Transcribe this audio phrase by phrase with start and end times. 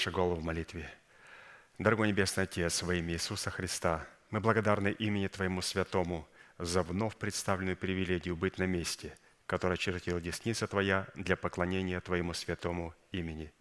[0.00, 0.90] Наши головы в молитве.
[1.78, 7.76] Дорогой Небесный Отец, во имя Иисуса Христа, мы благодарны имени Твоему Святому за вновь представленную
[7.76, 13.52] привилегию быть на месте, которое чертила десница Твоя для поклонения Твоему Святому имени.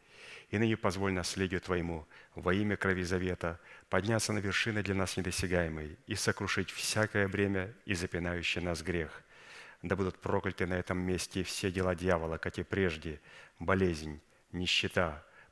[0.50, 5.98] И ныне позволь наследию Твоему во имя крови завета подняться на вершины для нас недосягаемой
[6.08, 9.24] и сокрушить всякое бремя и запинающий нас грех.
[9.82, 13.20] Да будут прокляты на этом месте все дела дьявола, как и прежде,
[13.60, 14.22] болезнь,
[14.54, 15.26] нищета,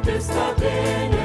[0.00, 1.17] tempestade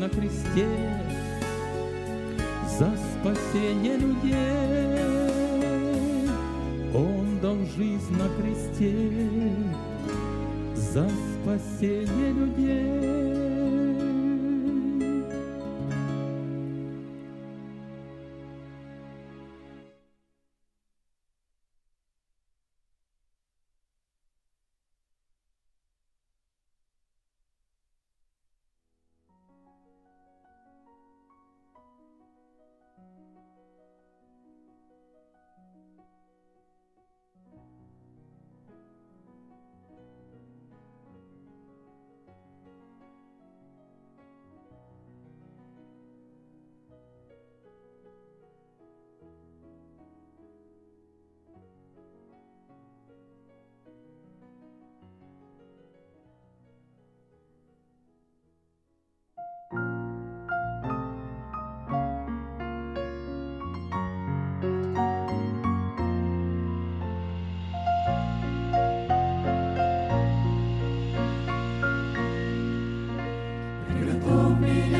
[0.00, 0.66] на кресте
[2.78, 4.36] за спасение людей.
[6.94, 8.94] Он дал жизнь на кресте
[10.74, 11.06] за
[11.42, 13.19] спасение людей.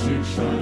[0.00, 0.59] 是神。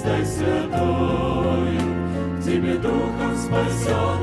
[0.00, 1.80] Престой святою,
[2.42, 4.19] Тебе Духом спасенный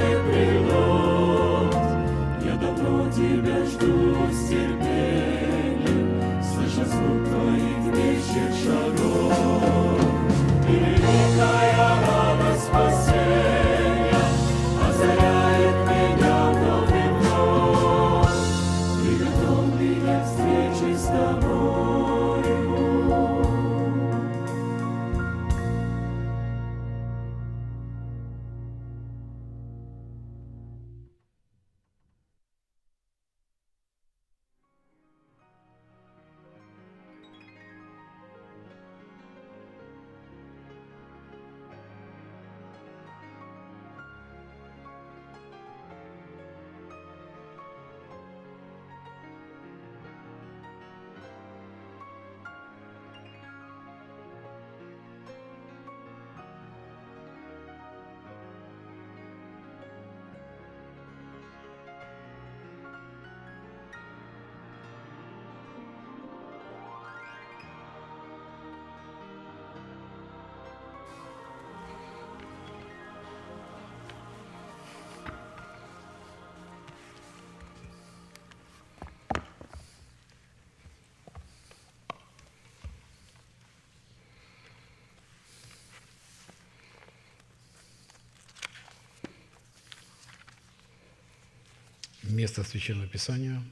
[92.38, 93.63] Место Священного Писания,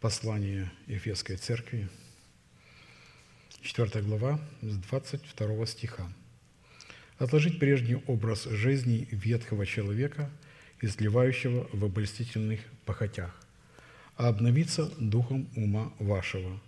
[0.00, 1.86] послание Ефесской Церкви,
[3.60, 6.10] 4 глава, с 22 стиха.
[7.18, 10.30] «Отложить прежний образ жизни ветхого человека,
[10.80, 13.38] изливающего в обольстительных похотях,
[14.16, 16.58] а обновиться духом ума вашего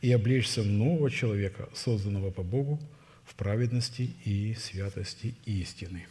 [0.00, 2.80] и облечься в нового человека, созданного по Богу
[3.24, 6.08] в праведности и святости истины».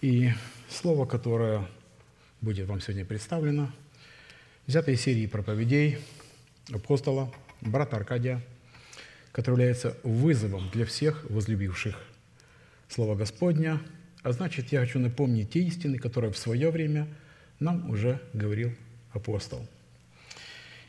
[0.00, 0.30] И
[0.70, 1.68] слово, которое
[2.40, 3.70] будет вам сегодня представлено,
[4.66, 5.98] взято из серии проповедей
[6.72, 8.42] апостола, брата Аркадия,
[9.32, 11.96] который является вызовом для всех возлюбивших
[12.88, 13.80] Слово Господня.
[14.22, 17.06] А значит, я хочу напомнить те истины, которые в свое время
[17.60, 18.72] нам уже говорил
[19.12, 19.66] апостол.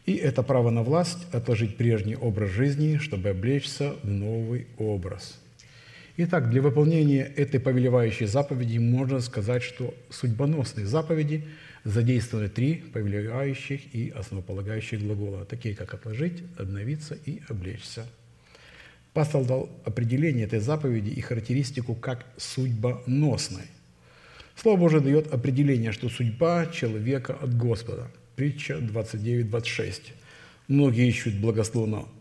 [0.05, 5.39] И это право на власть– отложить прежний образ жизни, чтобы облечься в новый образ–
[6.19, 11.45] Итак, для выполнения этой повелевающей заповеди можно сказать, что судьбоносные заповеди
[11.83, 18.07] задействованы три повелевающих и основополагающих глагола, такие как «отложить», «обновиться» и «облечься».
[19.13, 23.67] Пастор дал определение этой заповеди и характеристику как судьбоносной.
[24.55, 28.07] Слово Божие дает определение, что судьба человека от Господа.
[28.35, 30.13] Притча 29-26.
[30.67, 31.35] Многие ищут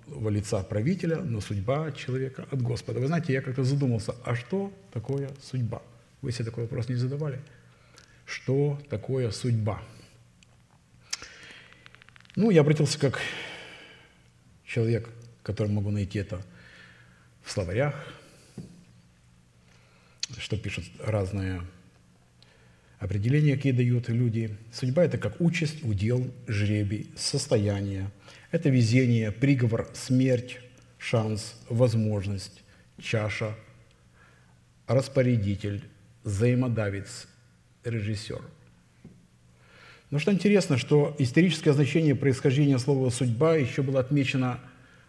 [0.06, 3.00] благословенного лица правителя, но судьба человека от Господа.
[3.00, 5.82] Вы знаете, я как-то задумался, а что такое судьба?
[6.22, 7.40] Вы себе такой вопрос не задавали?
[8.24, 9.82] Что такое судьба?
[12.34, 13.20] Ну, я обратился как
[14.64, 15.08] человек,
[15.42, 16.42] который могу найти это
[17.42, 17.94] в словарях,
[20.38, 21.62] что пишут разные
[22.98, 24.56] определения, какие дают люди.
[24.72, 28.10] Судьба– это как участь, удел, жребий, состояние–
[28.50, 30.58] это везение, приговор, смерть,
[30.98, 32.62] шанс, возможность,
[32.98, 33.54] чаша,
[34.86, 35.84] распорядитель,
[36.24, 37.26] взаимодавец,
[37.84, 38.42] режиссер.
[40.10, 44.60] Но что интересно, что историческое значение происхождения слова «судьба» еще было отмечено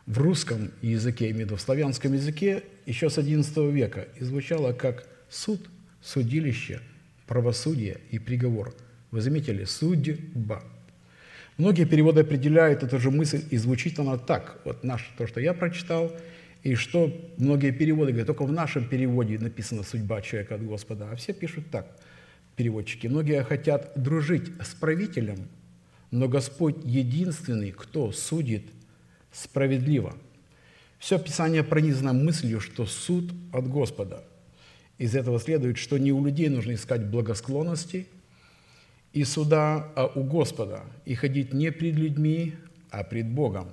[0.08, 5.70] в русском языке, виду в славянском языке, еще с XI века и звучало как суд,
[6.02, 6.82] судилище,
[7.28, 8.74] правосудие и приговор.
[9.12, 9.66] Вы заметили?
[9.66, 10.64] Судьба.
[11.58, 14.62] Многие переводы определяют эту же мысль, и звучит она так.
[14.64, 16.12] Вот наш, то, что я прочитал,
[16.62, 21.16] и что многие переводы говорят, только в нашем переводе написана «судьба человека от Господа», а
[21.16, 21.88] все пишут так,
[22.56, 23.08] переводчики.
[23.08, 25.48] Многие хотят дружить с правителем,
[26.12, 28.64] но Господь единственный, кто судит
[29.32, 30.16] справедливо.
[31.00, 34.24] Все Писание пронизано мыслью, что суд от Господа.
[35.00, 38.06] Из этого следует, что не у людей нужно искать благосклонности–
[39.18, 42.54] и суда а у Господа, и ходить не пред людьми,
[42.92, 43.70] а пред Богом.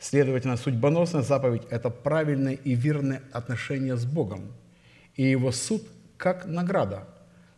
[0.00, 4.40] Следовательно, судьбоносная заповедь– это правильное и верное отношение с Богом,
[5.14, 5.82] и Его суд
[6.16, 7.06] как награда.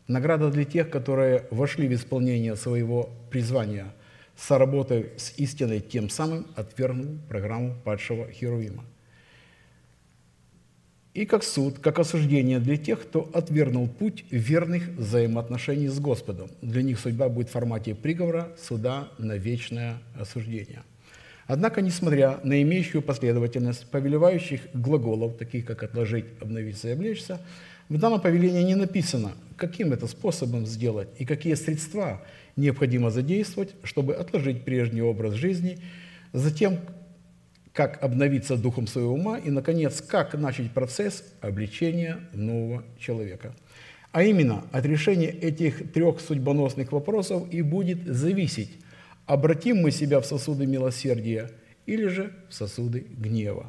[0.08, 3.86] Награда для тех, которые вошли в исполнение своего призвания,
[4.36, 8.84] соработав с истиной, тем самым отвергнув программу падшего Херувима–
[11.16, 16.50] и как суд, как осуждение для тех, кто отвергнул путь верных взаимоотношений с Господом.
[16.60, 20.82] Для них судьба будет в формате приговора, суда на вечное осуждение.
[21.46, 27.40] Однако, несмотря на имеющую последовательность повелевающих глаголов, таких как «отложить», «обновиться» и «облечься»,
[27.88, 32.20] в данном повелении не написано, каким это способом сделать и какие средства
[32.56, 35.78] необходимо задействовать, чтобы отложить прежний образ жизни,
[36.34, 36.78] затем
[37.76, 43.54] как обновиться духом своего ума и, наконец, как начать процесс обличения нового человека.
[44.12, 48.70] А именно, от решения этих трех судьбоносных вопросов и будет зависеть,
[49.26, 51.50] обратим мы себя в сосуды милосердия
[51.84, 53.66] или же в сосуды гнева.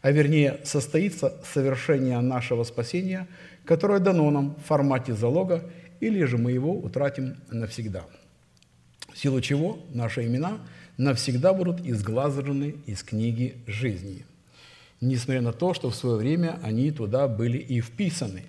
[0.00, 3.28] А вернее, состоится совершение нашего спасения,
[3.66, 8.06] которое дано нам в формате залога, или же мы его утратим навсегда.
[9.12, 10.56] В силу чего наши имена–
[10.96, 14.24] навсегда будут изглазаны из книги жизни,
[15.00, 18.44] несмотря на то, что в свое время они туда были и вписаны.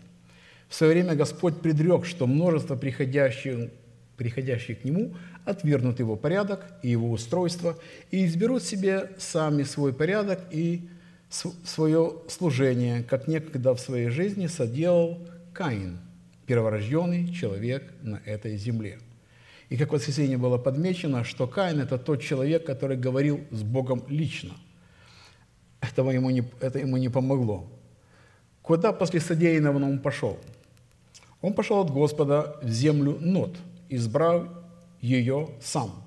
[0.68, 3.70] В свое время Господь предрек, что множество приходящих,
[4.18, 5.14] приходящих к Нему
[5.46, 7.78] отвергнут Его порядок и Его устройство
[8.12, 10.82] и изберут себе сами свой порядок и
[11.30, 15.20] свое служение, как некогда в своей жизни соделал
[15.54, 15.98] Каин,
[16.46, 19.00] перворожденный человек на этой земле–
[19.74, 24.04] и как в воскресенье было подмечено, что Каин– это тот человек, который говорил с Богом
[24.08, 24.52] лично.
[25.82, 27.66] Этого ему не, это ему не помогло.
[28.62, 30.38] Куда после содеянного он пошел?
[31.42, 33.58] Он пошел от Господа в землю Нот,
[33.90, 34.48] избрав
[35.02, 36.04] ее сам.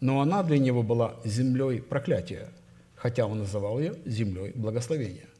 [0.00, 2.50] Но она для него была землей проклятия,
[2.96, 5.30] хотя он называл ее землей благословения.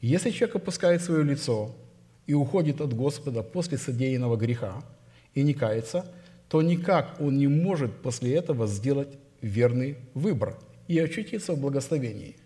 [0.00, 1.74] Если человек опускает свое лицо
[2.26, 4.82] и уходит от Господа после содеянного греха
[5.34, 6.10] и не кается–
[6.48, 10.56] то никак он не может после этого сделать верный выбор
[10.88, 12.36] и очутиться в благословении.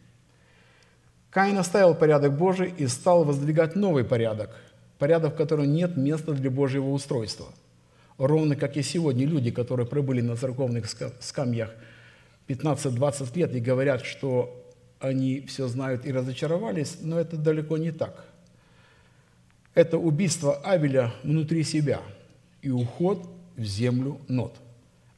[1.30, 4.56] Каин оставил порядок Божий и стал воздвигать новый порядок,
[4.98, 7.46] порядок, в котором нет места для Божьего устройства.
[8.18, 10.86] Ровно как и сегодня люди, которые пробыли на церковных
[11.20, 11.70] скамьях
[12.48, 14.56] 15-20 лет и говорят, что
[14.98, 18.26] они все знают и разочаровались, но это далеко не так.
[19.74, 22.00] Это убийство Авеля внутри себя
[22.60, 23.26] и уход
[23.60, 24.56] в землю нот.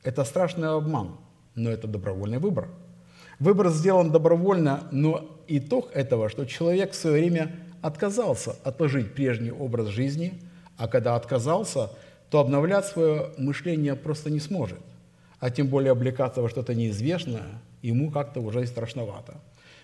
[0.03, 1.17] Это страшный обман,
[1.55, 2.69] но это добровольный выбор.
[3.39, 9.89] Выбор сделан добровольно, но итог этого, что человек в свое время отказался отложить прежний образ
[9.89, 10.41] жизни,
[10.77, 11.91] а когда отказался,
[12.31, 14.81] то обновлять свое мышление просто не сможет,
[15.39, 19.41] а тем более облекаться во что-то неизвестное ему как-то уже и страшновато.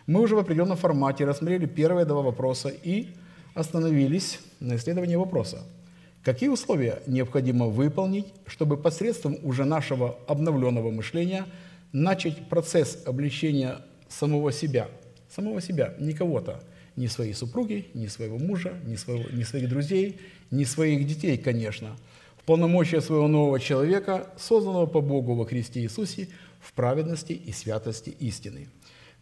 [0.07, 3.09] Мы уже в определенном формате рассмотрели первые два вопроса и
[3.55, 5.62] остановились на исследовании вопроса–
[6.24, 11.46] Какие условия необходимо выполнить, чтобы посредством уже нашего обновленного мышления
[11.92, 13.78] начать процесс обличения
[14.09, 14.88] самого себя,
[15.28, 16.62] самого себя, не кого-то,
[16.96, 21.96] ни своей супруги, ни своего мужа, ни, своего, ни своих друзей, ни своих детей, конечно,
[22.37, 26.28] в полномочия своего нового человека, созданного по Богу во Христе Иисусе
[26.61, 28.68] в праведности и святости истины.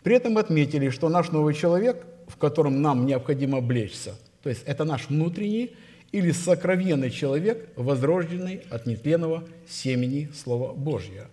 [0.03, 4.85] При этом отметили, что наш новый человек, в котором нам необходимо облечься, то есть это
[4.85, 5.77] наш внутренний
[6.13, 11.27] или сокровенный человек, возрожденный от нетленного семени Слова Божьего,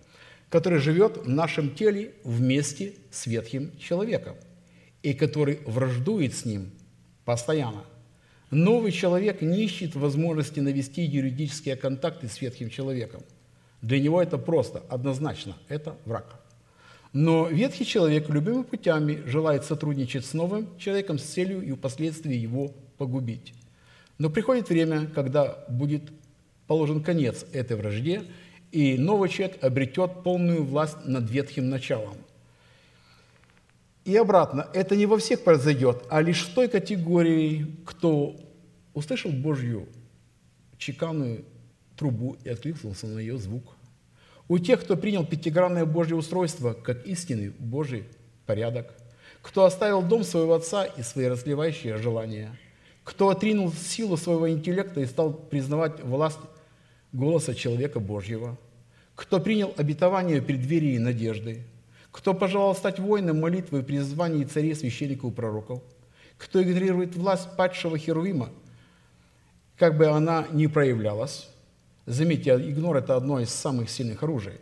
[0.50, 4.36] который живет в нашем теле вместе с ветхим человеком
[5.02, 6.72] и который враждует с ним
[7.26, 7.84] постоянно.
[8.52, 13.24] Новый человек не ищет возможности навести юридические контакты с ветхим человеком.
[13.82, 16.40] Для него это просто, однозначно, это враг.
[17.14, 22.70] Но ветхий человек любыми путями желает сотрудничать с новым человеком с целью и впоследствии его
[22.98, 23.54] погубить.
[24.18, 26.04] Но приходит время, когда будет
[26.68, 28.24] положен конец этой вражде,
[28.72, 32.18] и новый человек обретет полную власть над ветхим началом.
[34.06, 38.36] И обратно, это не во всех произойдет, а лишь в той категории, кто
[38.94, 39.88] услышал Божью
[40.78, 41.46] чеканную
[41.96, 43.76] трубу и откликнулся на ее звук.
[44.50, 48.06] У тех, кто принял пятигранное Божье устройство как истинный Божий
[48.46, 48.94] порядок,
[49.42, 52.58] кто оставил дом своего отца и свои разливающие желания–
[53.04, 56.40] кто отринул силу своего интеллекта и стал признавать власть
[57.12, 58.58] голоса человека Божьего,
[59.16, 61.64] кто принял обетование преддверии надежды,
[62.12, 65.82] кто пожелал стать воином молитвы и призвании царей, священников и пророков,
[66.38, 68.50] кто игнорирует власть падшего Херувима,
[69.78, 71.50] как бы она ни проявлялась.
[72.06, 74.54] Заметьте, игнор– это одно из самых сильных оружий.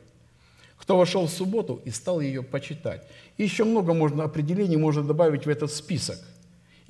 [0.77, 3.07] Кто вошел в субботу и стал ее почитать.
[3.37, 6.17] И еще много можно определений можно добавить в этот список.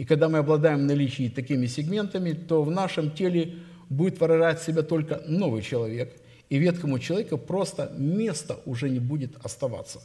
[0.02, 5.22] И когда мы обладаем наличием такими сегментами, то в нашем теле будет выражать себя только
[5.28, 6.12] новый человек,
[6.50, 10.02] и ветхому человеку просто места уже не будет оставаться.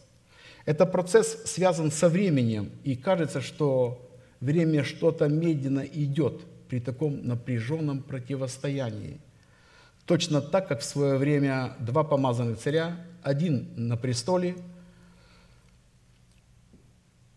[0.67, 4.07] Этот процесс связан со временем, и кажется, что
[4.41, 9.19] время что-то медленно идет при таком напряженном противостоянии.
[10.05, 14.57] Точно так, как в свое время два помазанных царя, один на престоле,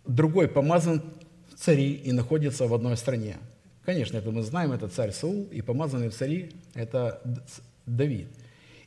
[0.06, 1.02] другой помазан
[1.60, 3.38] цари и находится в одной стране.
[3.86, 7.22] Конечно, это мы знаем, это царь Саул, и помазанный в цари– это
[7.86, 8.28] Давид.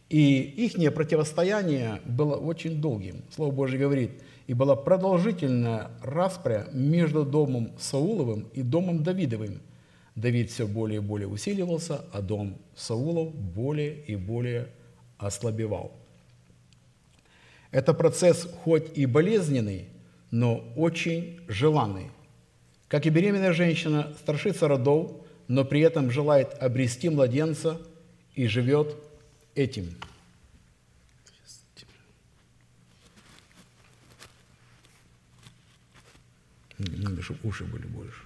[0.09, 3.23] И их противостояние было очень долгим.
[3.35, 4.11] Слово Божье говорит,
[4.47, 9.61] и была продолжительная распря между домом Сауловым и домом Давидовым.
[10.15, 14.69] Давид все более и более усиливался, а дом Саулов более и более
[15.17, 15.93] ослабевал.
[17.71, 19.89] Это процесс хоть и болезненный,
[20.31, 22.12] но очень желанный.
[22.93, 25.13] Как и беременная женщина страшится родов,
[25.49, 27.81] но при этом желает обрести младенца
[28.35, 28.95] и живет
[29.55, 29.97] этим.
[36.77, 38.21] Надо, чтобы уши были больше.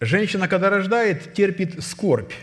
[0.00, 2.34] Женщина, когда рождает, терпит скорбь,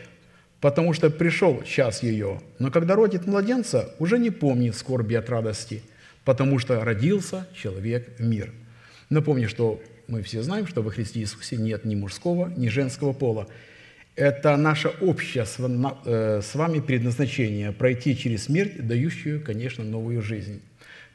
[0.61, 2.41] потому что пришел час ее.
[2.57, 5.83] Но когда родит младенца, уже не помнит скорби от радости,
[6.25, 8.51] потому что родился человек мир.
[9.09, 13.47] Напомню, что мы все знаем, что во Христе Иисусе нет ни мужского, ни женского пола.
[14.15, 15.45] Это наше общее
[16.05, 20.61] э, с вами предназначение– пройти через смерть, дающую, конечно, новую жизнь.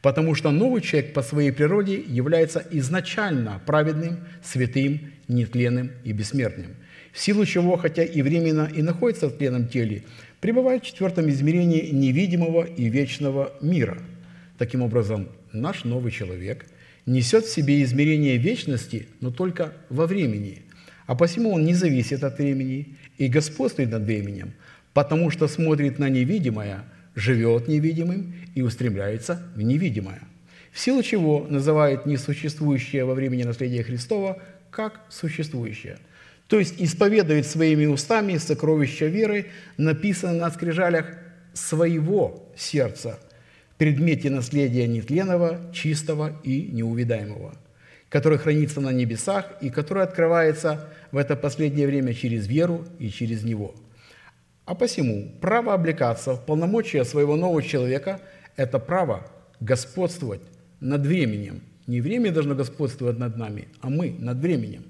[0.02, 6.76] Потому что новый человек по своей природе является изначально праведным, святым, нетленным и бессмертным.
[7.12, 10.04] В силу чего, хотя и временно и находится в тленном теле,
[10.40, 13.98] пребывает в четвертом измерении невидимого и вечного мира.
[14.58, 16.66] Таким образом, наш новый человек
[17.04, 20.62] несет в себе измерение вечности, но только во времени–
[21.06, 24.54] а посему он не зависит от времени и господствует над временем,
[24.92, 26.84] потому что смотрит на невидимое,
[27.14, 30.20] живет невидимым и устремляется в невидимое.
[30.72, 35.98] В силу чего называет несуществующее во времени наследие Христова как существующее.
[36.48, 39.46] То есть исповедует своими устами сокровища веры,
[39.78, 41.06] написанное на скрижалях
[41.54, 43.18] своего сердца,
[43.78, 47.54] предмете наследия нетленного, чистого и неувидаемого–
[48.08, 53.42] который хранится на небесах и который открывается в это последнее время через веру и через
[53.42, 53.74] Него.
[54.64, 58.20] А посему право облекаться в полномочия своего нового человека–
[58.56, 60.40] это право господствовать
[60.80, 61.62] над временем.
[61.86, 64.84] Не время должно господствовать над нами, а мы над временем.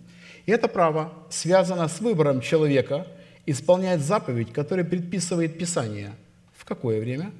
[0.46, 3.06] И это право связано с выбором человека
[3.44, 6.12] исполнять заповедь, которая предписывает Писание.
[6.54, 7.32] В какое время?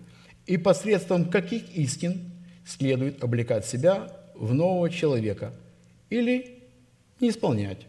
[0.46, 2.30] И посредством каких истин
[2.64, 5.52] следует облекать себя в нового человека–
[6.10, 6.62] или
[7.20, 7.86] не исполнять.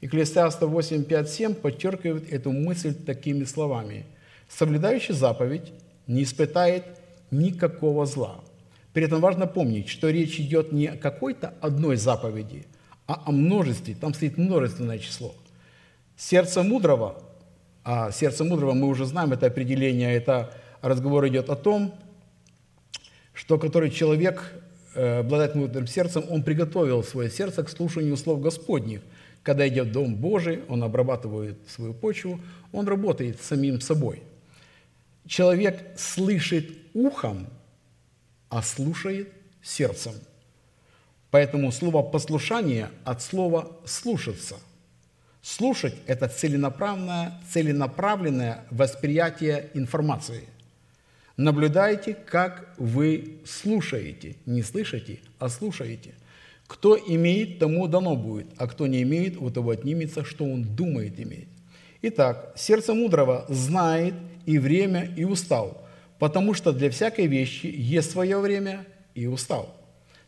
[0.00, 4.06] Экклесиаста 8, 5, 7 подчеркивает эту мысль такими словами.
[4.48, 5.72] «Соблюдающий заповедь
[6.06, 6.84] не испытает
[7.30, 8.40] никакого зла».
[8.92, 12.66] При этом важно помнить, что речь идет не о какой-то одной заповеди,
[13.06, 13.94] а о множестве.
[13.94, 15.34] Там стоит множественное число.
[16.16, 17.22] Сердце мудрого,
[17.84, 20.52] а сердце мудрого мы уже знаем, это определение, это
[20.82, 21.94] разговор идет о том,
[23.34, 24.52] что который человек
[24.94, 29.02] Э, обладает мудрым сердцем, он приготовил свое сердце к слушанию слов Господних.
[29.42, 32.40] Когда идет в Дом Божий, он обрабатывает свою почву,
[32.72, 34.22] он работает самим собой.
[35.26, 37.46] Человек слышит ухом,
[38.48, 40.14] а слушает сердцем.
[41.30, 44.56] Поэтому слово «послушание» от слова «слушаться».
[45.40, 50.48] Слушать– это целенаправленное, целенаправленное восприятие информации–
[51.40, 54.36] Наблюдайте, как вы слушаете.
[54.44, 56.10] Не слышите, а слушаете.
[56.66, 61.18] Кто имеет, тому дано будет, а кто не имеет, у того отнимется, что он думает
[61.18, 61.48] иметь.
[62.02, 64.12] Итак, сердце мудрого знает
[64.44, 65.88] и время, и устал,
[66.18, 68.84] потому что для всякой вещи есть свое время
[69.14, 69.74] и устал.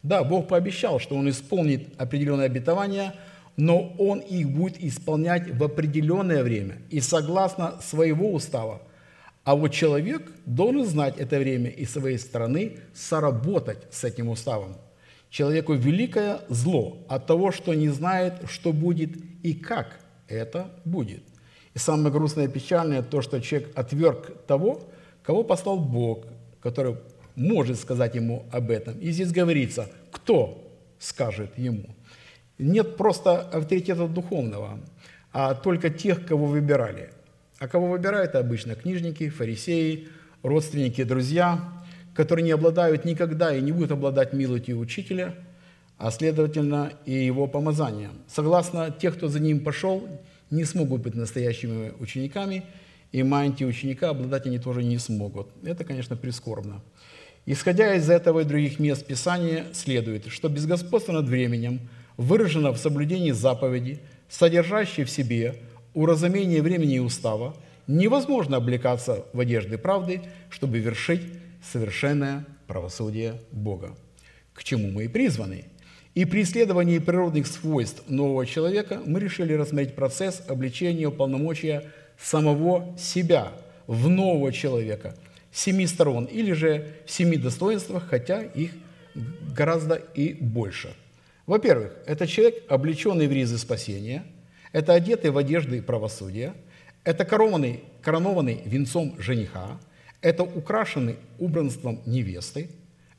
[0.02, 3.14] Да, Бог пообещал, что Он исполнит определенные обетования,
[3.58, 8.80] но Он их будет исполнять в определенное время и согласно своего устава–
[9.44, 14.76] а вот человек должен знать это время и своей стороны соработать с этим уставом.
[15.30, 21.24] Человеку великое зло от того, что не знает, что будет и как это будет.
[21.74, 24.82] И самое грустное и печальное то, что человек отверг того,
[25.24, 26.26] кого послал Бог,
[26.60, 26.96] который
[27.34, 28.98] может сказать ему об этом.
[29.00, 30.62] И здесь говорится, кто
[30.98, 31.86] скажет ему.
[32.58, 34.78] Нет просто авторитета духовного,
[35.32, 37.10] а только тех, кого выбирали–
[37.62, 40.08] а кого выбирают обычно книжники, фарисеи,
[40.42, 41.60] родственники, друзья,
[42.12, 45.36] которые не обладают никогда и не будут обладать милостью учителя,
[45.96, 48.14] а следовательно и его помазанием.
[48.26, 50.08] Согласно тех, кто за ним пошел,
[50.50, 52.64] не смогут быть настоящими учениками,
[53.12, 55.46] и мантии ученика обладать они тоже не смогут.
[55.62, 56.82] Это, конечно, прискорбно.
[57.46, 61.78] Исходя из этого и других мест Писания, следует, что безгосподство над временем
[62.16, 65.54] выражено в соблюдении заповеди, содержащей в себе
[65.94, 71.22] уразумение времени и устава, невозможно облекаться в одежды правды, чтобы вершить
[71.62, 73.96] совершенное правосудие Бога.
[74.54, 75.64] к чему мы и призваны.
[76.14, 81.90] И при исследовании природных свойств нового человека мы решили рассмотреть процесс обличения полномочия
[82.20, 83.52] самого себя
[83.86, 85.16] в нового человека
[85.52, 88.72] семи сторон или же в семи достоинствах, хотя их
[89.54, 90.94] гораздо и больше.
[91.46, 94.24] Во-первых, это человек, облеченный в ризы спасения,
[94.72, 96.54] это одетый в одежды правосудия,
[97.04, 99.80] это коронованный, коронованный венцом жениха,
[100.20, 102.70] это украшенный убранством невесты,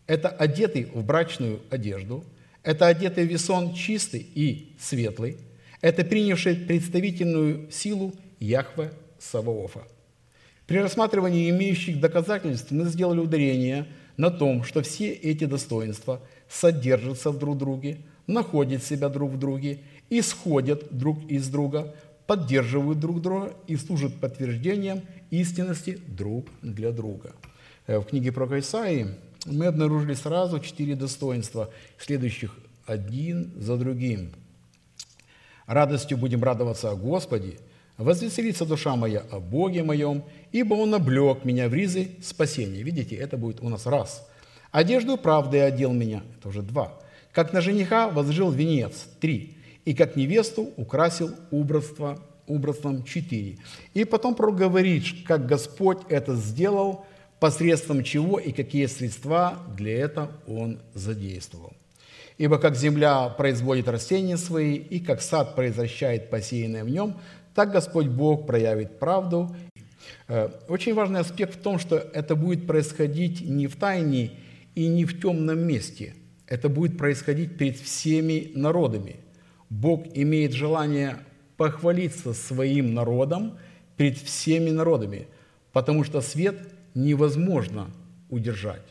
[0.08, 2.24] это одетый в брачную одежду,
[2.64, 5.38] это одетый в весон чистый и светлый,
[5.82, 9.84] это принявший представительную силу Яхве Саваофа.
[10.66, 13.86] При рассматривании имеющих доказательств мы сделали ударение
[14.16, 17.98] на том, что все эти достоинства содержатся в друг друге,
[18.28, 19.80] находят себя друг в друге,
[20.10, 21.94] исходят друг из друга,
[22.28, 27.34] поддерживают друг друга и служат подтверждением истинности друг для друга.
[27.88, 34.32] Э, в книге про Исаии мы обнаружили сразу четыре достоинства, следующих один за другим.
[35.66, 37.58] «Радостью будем радоваться о Господе,
[37.98, 42.84] возвеселится душа моя о Боге моем, ибо Он облег меня в ризы спасения».
[42.84, 44.28] Видите, это будет у нас раз.
[44.72, 46.94] «Одежду правды одел меня»– это уже два.
[47.32, 49.58] «Как на жениха возжил венец»– три.
[49.86, 53.58] «И как невесту украсил убранство, убранством»– четыре.
[53.94, 57.06] И потом проговорит, как Господь это сделал,
[57.40, 61.74] посредством чего и какие средства для этого Он задействовал.
[62.38, 67.18] Ибо как земля производит растения свои, и как сад произвращает посеянное в нем,
[67.54, 69.56] так Господь Бог проявит правду.
[70.28, 74.32] Э, очень важный аспект в том, что это будет происходить не в тайне
[74.74, 76.16] и не в темном месте.
[76.48, 79.18] Это будет происходить перед всеми народами.
[79.74, 81.18] Бог имеет желание
[81.58, 83.58] похвалиться своим народом
[83.98, 85.28] перед всеми народами,
[85.72, 86.56] потому что свет
[86.94, 87.90] невозможно
[88.30, 88.84] удержать.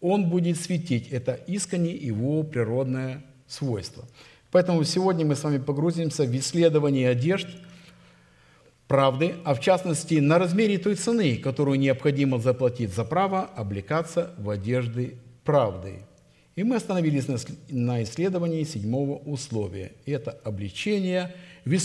[0.00, 1.08] Он будет светить.
[1.08, 4.04] Это искренне его природное свойство.
[4.50, 7.48] Поэтому сегодня мы с вами погрузимся в исследование одежд–
[8.88, 14.50] правды, а в частности на размере той цены, которую необходимо заплатить за право облекаться в
[14.50, 16.02] одежды правды.
[16.56, 17.26] И мы остановились
[17.68, 19.92] на исследовании седьмого условия.
[20.06, 21.34] Это обличение
[21.64, 21.76] в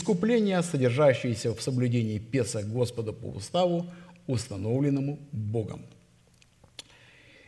[0.62, 3.86] содержащееся в соблюдении Песа Господа по уставу,
[4.28, 5.82] установленному Богом.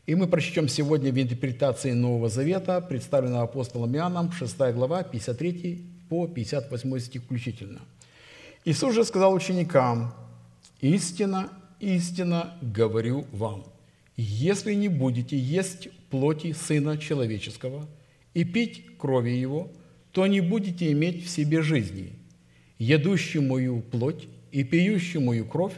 [0.08, 6.28] И мы прочтем сегодня в интерпретации Нового Завета, представленного апостолом Иоанном, 6 глава, 53 по
[6.28, 7.82] 58 стих включительно–
[8.64, 10.14] Иисус же сказал ученикам,
[10.82, 11.50] «Истина,
[11.80, 13.66] истина говорю вам,
[14.18, 17.88] если не будете есть плоти Сына Человеческого
[18.36, 19.72] и пить крови Его,
[20.12, 22.14] то не будете иметь в себе жизни.
[22.78, 25.74] Ядущий мою плоть и пьющий мою кровь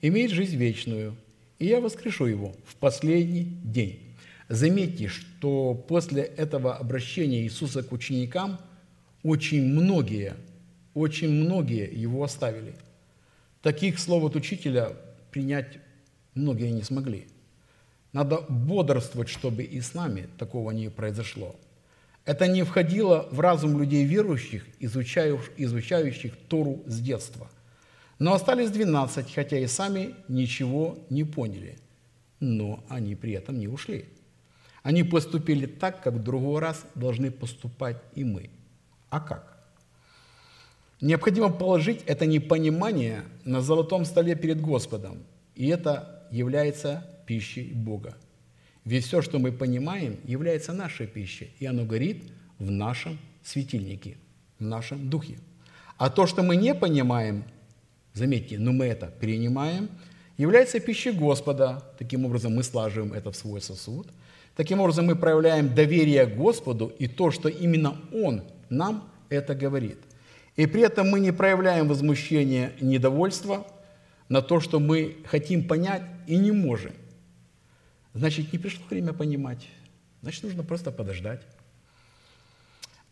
[0.00, 1.16] имеет жизнь вечную,
[1.58, 4.00] и я воскрешу его в последний день».
[4.48, 8.60] Заметьте, что после этого обращения Иисуса к ученикам
[9.22, 10.34] очень многие–
[10.98, 12.74] очень многие его оставили.
[13.62, 14.92] Таких слов от учителя
[15.30, 15.78] принять
[16.34, 17.26] многие не смогли.
[18.12, 21.56] Надо бодрствовать, чтобы и с нами такого не произошло.
[22.24, 27.48] Это не входило в разум людей верующих, изучающих, Тору с детства.
[28.18, 31.78] Но остались 12, хотя и сами ничего не поняли.
[32.40, 34.06] Но они при этом не ушли.
[34.82, 38.50] Они поступили так, как в другой раз должны поступать и мы.
[39.10, 39.58] А как?
[41.00, 45.18] Необходимо положить это непонимание на золотом столе перед Господом,
[45.54, 48.16] и это является пищей Бога.
[48.86, 52.22] Ведь все, что мы понимаем, является нашей пищей, и оно горит
[52.58, 54.16] в нашем светильнике,
[54.58, 55.36] в нашем духе.
[55.98, 57.44] А то, что мы не понимаем,
[58.14, 59.90] заметьте, но мы это принимаем,
[60.38, 61.82] является пищей Господа.
[61.98, 64.08] Таким образом, мы слаживаем это в свой сосуд.
[64.56, 69.98] Таким образом, мы проявляем доверие Господу и то, что именно Он нам это говорит.
[70.56, 73.66] И при этом мы не проявляем возмущения недовольства
[74.30, 76.92] на то, что мы хотим понять и не можем.
[78.14, 79.68] Значит, не пришло время понимать.
[80.22, 81.42] Значит, нужно просто подождать.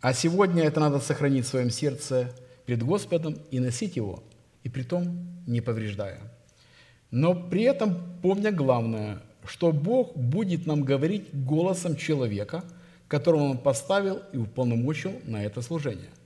[0.00, 2.32] А сегодня это надо сохранить в своем сердце
[2.64, 4.22] перед Господом и носить его,
[4.62, 6.20] и при том не повреждая.
[7.10, 12.64] Но при этом помня главное, что Бог будет нам говорить голосом человека,
[13.08, 16.10] которого Он поставил и уполномочил на это служение–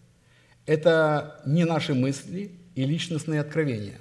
[0.70, 3.98] это не наши мысли и личностные откровения.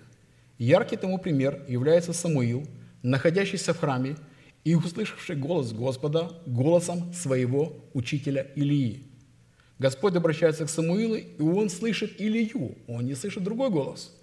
[0.59, 2.67] Яркий тому пример является Самуил,
[3.01, 4.17] находящийся в храме
[4.64, 9.03] и услышавший голос Господа голосом своего учителя Илии.
[9.80, 14.14] Господь обращается к Самуилу, и он слышит Илию, он не слышит другой голос.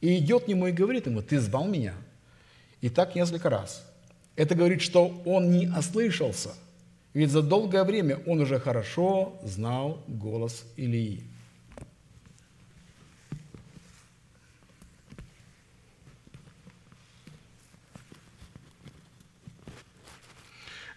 [0.00, 1.94] И идет к нему и говорит ему, ты звал меня.
[2.80, 3.86] И так несколько раз.
[4.36, 6.50] Это говорит, что он не ослышался.
[7.12, 11.29] Ведь за долгое время он уже хорошо знал голос Илии.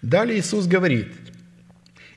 [0.03, 1.07] Далее Иисус говорит,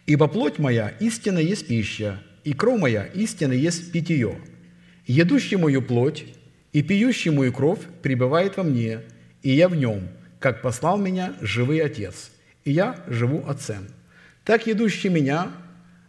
[0.07, 4.41] «Ибо плоть моя истинно есть пища, и кровь моя истинно есть питье.
[5.07, 6.25] Едущий мою плоть
[6.73, 9.03] и пьющий мою кровь пребывает во мне,
[9.43, 10.09] и я в нем,
[10.41, 12.33] как послал меня живый Отец,
[12.65, 13.87] и я живу Отцем.
[14.45, 15.53] Так едущий меня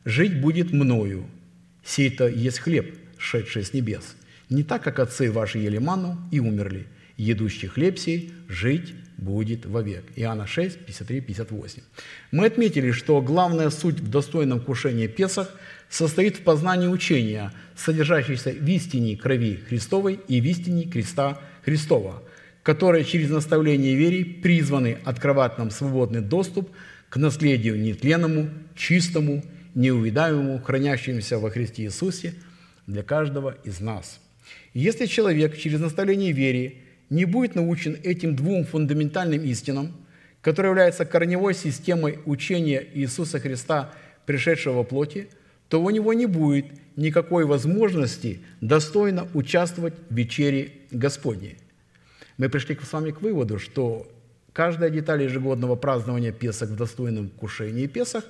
[0.04, 1.28] жить будет мною.
[1.86, 4.16] Сей-то есть хлеб, шедший с небес.
[4.50, 6.88] Не так, как отцы ваши ели ману и умерли.
[7.18, 10.06] Едущий хлеб сей жить будет вовек.
[10.16, 11.82] Иоанна 6, 53, 58.
[12.32, 15.52] Мы отметили, что главная суть в достойном кушении Песах
[15.90, 22.22] состоит в познании учения, содержащейся в истине крови Христовой и в истине креста Христова,
[22.62, 26.70] которые через наставление веры призваны открывать нам свободный доступ
[27.10, 29.44] к наследию нетленному, чистому,
[29.74, 32.36] неувидаемому, хранящемуся во Христе Иисусе
[32.86, 34.20] для каждого из нас.
[34.74, 36.76] Если человек через наставление веры
[37.10, 39.94] не будет научен этим двум фундаментальным истинам,
[40.42, 43.92] которые являются корневой системой учения Иисуса Христа,
[44.26, 45.30] пришедшего в плоти,
[45.70, 51.58] то у него не будет никакой возможности достойно участвовать в вечере Господней.
[52.38, 54.12] Мы пришли с вами к выводу, что
[54.54, 58.24] каждая деталь ежегодного празднования Песах в достойном кушении Песах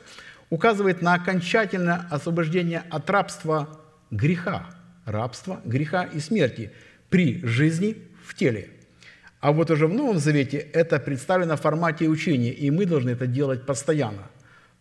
[0.49, 3.79] указывает на окончательное освобождение от рабства
[4.11, 4.69] греха,
[5.05, 6.71] рабства, греха и смерти
[7.09, 7.97] при жизни
[8.27, 8.69] в теле.
[9.39, 13.27] А вот уже в Новом Завете это представлено в формате учения, и мы должны это
[13.27, 14.29] делать постоянно,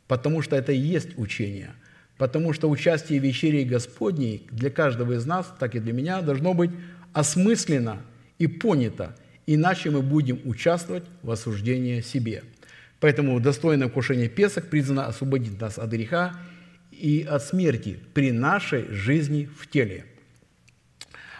[0.08, 1.74] потому что это и есть учение.
[2.18, 6.54] Потому что участие в вечере Господней для каждого из нас, так и для меня, должно
[6.54, 6.70] быть
[7.12, 8.00] осмысленно
[8.38, 9.14] и понято,
[9.46, 12.42] иначе мы будем участвовать в осуждении себе.
[12.98, 16.34] Поэтому достойное вкушение Песах призвано освободить нас от греха
[16.90, 20.06] и от смерти при нашей жизни в теле–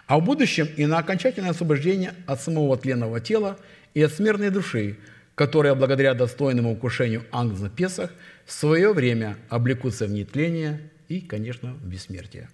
[0.07, 3.59] а в будущем и на окончательное освобождение от самого тленного тела
[3.95, 4.99] и от смертной души,
[5.35, 8.13] которая благодаря достойному укушению ангела Песах
[8.45, 12.49] в свое время облекутся в нетление и, конечно, в бессмертие.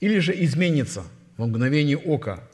[0.00, 1.04] Или же изменится
[1.36, 2.44] в мгновение ока.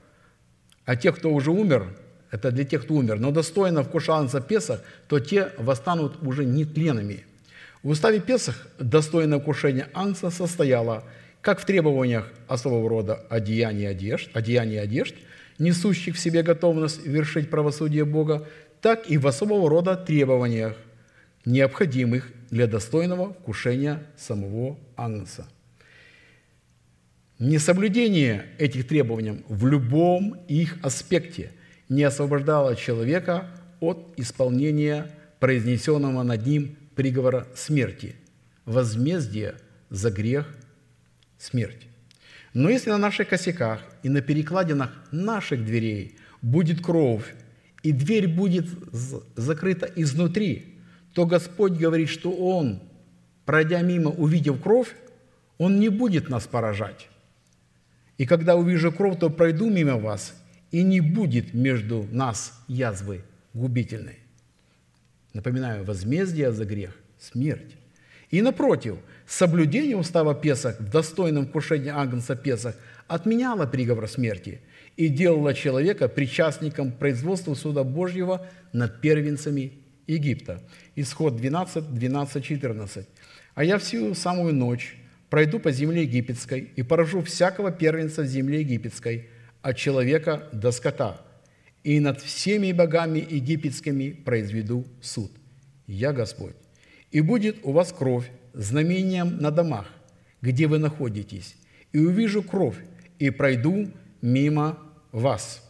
[0.84, 1.88] А те, кто уже умер,
[2.30, 7.24] это для тех, кто умер, но достойно вкушал ангела Песах, то те восстанут уже нетленными.
[7.82, 11.02] В уставе Песах достойное вкушение ангела состояло–
[11.40, 15.14] как в требованиях особого рода одеяний одежд, одеяний одежд,
[15.58, 18.46] несущих в себе готовность вершить правосудие Бога,
[18.80, 20.76] так и в особого рода требованиях,
[21.44, 25.46] необходимых для достойного вкушения самого Агнца.
[27.38, 31.52] Несоблюдение этих требований в любом их аспекте
[31.88, 33.48] не освобождало человека
[33.80, 38.14] от исполнения произнесенного над ним приговора смерти,
[38.66, 39.54] возмездия
[39.88, 40.54] за грех
[41.40, 41.88] смерть.
[42.52, 47.34] Но если на наших косяках и на перекладинах наших дверей будет кровь,
[47.82, 48.66] и дверь будет
[49.36, 50.76] закрыта изнутри,
[51.14, 52.82] то Господь говорит, что Он,
[53.46, 54.94] пройдя мимо, увидев кровь,
[55.58, 57.08] Он не будет нас поражать.
[58.18, 60.34] И когда увижу кровь, то пройду мимо вас,
[60.70, 63.24] и не будет между нас язвы
[63.54, 64.18] губительной.
[65.32, 67.76] Напоминаю, возмездие за грех– смерть.
[68.30, 72.76] И напротив, соблюдение устава Песах в достойном вкушении Агнца Песах
[73.08, 74.60] отменяло приговор смерти
[74.96, 79.72] и делало человека причастником производства суда Божьего над первенцами
[80.06, 80.62] Египта.
[80.94, 83.08] Исход 12, 12, 14.
[83.54, 84.96] «А я всю самую ночь
[85.28, 89.28] пройду по земле египетской и поражу всякого первенца в земле египетской,
[89.62, 91.20] от человека до скота,
[91.84, 95.30] и над всеми богами египетскими произведу суд.
[95.86, 96.54] Я Господь.
[97.10, 99.86] И будет у вас кровь знамением на домах,
[100.42, 101.56] где вы находитесь,
[101.92, 102.76] и увижу кровь,
[103.18, 103.90] и пройду
[104.22, 104.78] мимо
[105.12, 105.68] вас.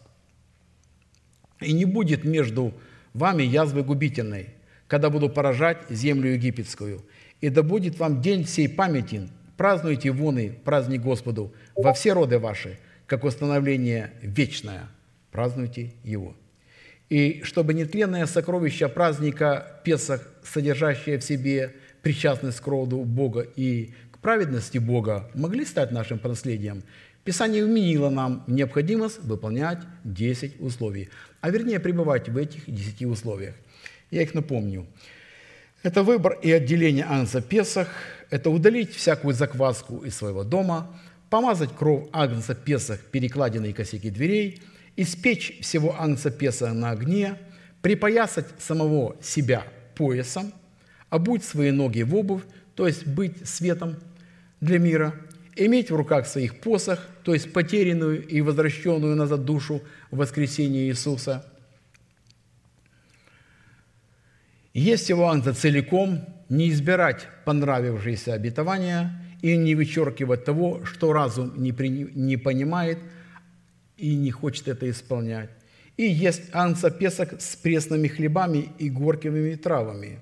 [1.61, 2.75] И не будет между
[3.15, 4.51] вами язвы губительной,
[4.87, 7.05] когда буду поражать землю египетскую.
[7.41, 12.79] И да будет вам день сей памятен, празднуйте воны праздник Господу во все роды ваши,
[13.07, 14.89] как установление вечное,
[15.31, 16.35] празднуйте его.
[17.11, 24.19] И чтобы нетленное сокровище праздника Песах, содержащее в себе причастность к роду Бога и к
[24.21, 26.85] праведности Бога, могли стать нашим наследием,
[27.25, 33.57] Писание вменило нам необходимость выполнять 10 условий, а вернее пребывать в этих 10 условиях.
[34.11, 34.87] Я их напомню.
[35.83, 37.89] Это выбор и отделение Агнца Песах,
[38.31, 40.97] это удалить всякую закваску из своего дома,
[41.29, 44.63] помазать кровь Агнца Песах перекладиной косяки дверей–
[44.97, 47.37] испечь всего ангца Песа на огне,
[47.83, 49.65] припоясать самого себя
[49.95, 50.53] поясом,
[51.09, 52.43] обуть свои ноги в обувь,
[52.75, 53.97] то есть быть светом
[54.61, 55.15] для мира,
[55.57, 61.45] иметь в руках своих посох, то есть потерянную и возвращенную назад душу в воскресении Иисуса.
[64.73, 71.73] Есть его ангел целиком, не избирать понравившиеся обетования и не вычеркивать того, что разум не,
[71.73, 72.99] при, не понимает
[74.01, 75.51] и не хочет это исполнять.
[75.97, 80.21] И есть анца песок с пресными хлебами и горькими травами.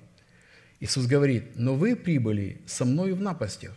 [0.81, 3.73] Иисус говорит, но вы прибыли со мною в напастях,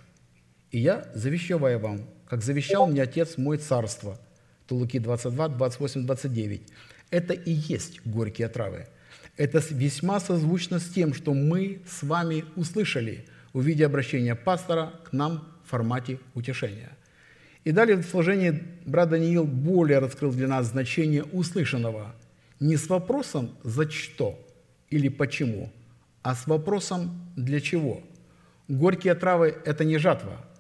[0.71, 4.19] и я завещаю вам, как завещал мне Отец мой царство.
[4.67, 6.63] То Луки 22, 28, 29.
[7.11, 8.87] Это и есть горькие травы.
[9.37, 15.47] Это весьма созвучно с тем, что мы с вами услышали, увидя обращение пастора к нам
[15.65, 16.91] в формате утешения.
[17.65, 22.15] И далее в служении брат Даниил более раскрыл для нас значение услышанного
[22.61, 24.39] не с вопросом «за что»
[24.91, 25.71] или «почему»,
[26.23, 28.03] а с вопросом «для чего».
[28.69, 30.45] Горькие травы– это не жатва–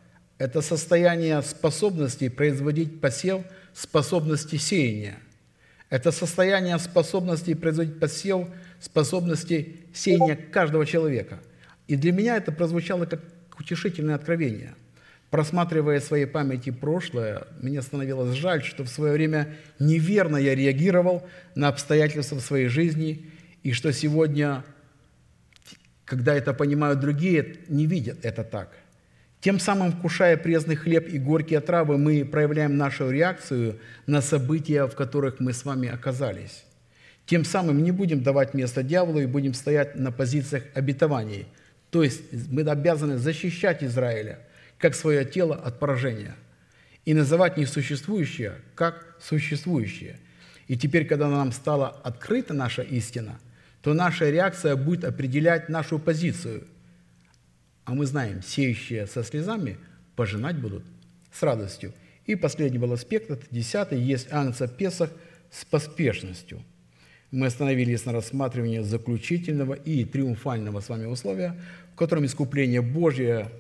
[0.43, 3.43] это состояние способности производить посев,
[3.73, 5.17] способности сеяния.
[5.89, 8.49] Это состояние способности производить посев,
[8.81, 11.39] способности сеяния каждого человека.
[11.87, 13.21] И для меня это прозвучало как
[13.57, 14.75] утешительное откровение.
[15.33, 21.27] Просматривая в своей памяти прошлое, мне становилось жаль, что в свое время неверно я реагировал
[21.55, 23.31] на обстоятельства в своей жизни,
[23.63, 24.63] и что сегодня,
[26.05, 28.77] когда это понимают другие, не видят это так.
[29.41, 34.95] Тем самым, вкушая пресный хлеб и горькие травы, мы проявляем нашу реакцию на события, в
[34.95, 36.63] которых мы с вами оказались.
[37.25, 41.47] Тем самым не будем давать место дьяволу и будем стоять на позициях обетований.
[41.89, 42.21] То есть
[42.51, 44.39] мы обязаны защищать Израиля,
[44.83, 46.35] как свое тело от поражения,
[47.07, 50.19] и называть несуществующее, как существующее.
[50.69, 53.41] И теперь, когда нам стала открыта наша истина,
[53.81, 56.67] то наша реакция будет определять нашу позицию–
[57.85, 59.77] а мы знаем, сеющие со слезами
[60.15, 60.85] пожинать будут
[61.33, 61.93] с радостью.
[62.27, 65.11] И последний был аспект, это десятый, есть Агнца Песах
[65.51, 66.63] с поспешностью.
[67.33, 71.57] Мы остановились на рассматривании заключительного и триумфального с вами условия,
[71.93, 73.51] в котором искупление Божье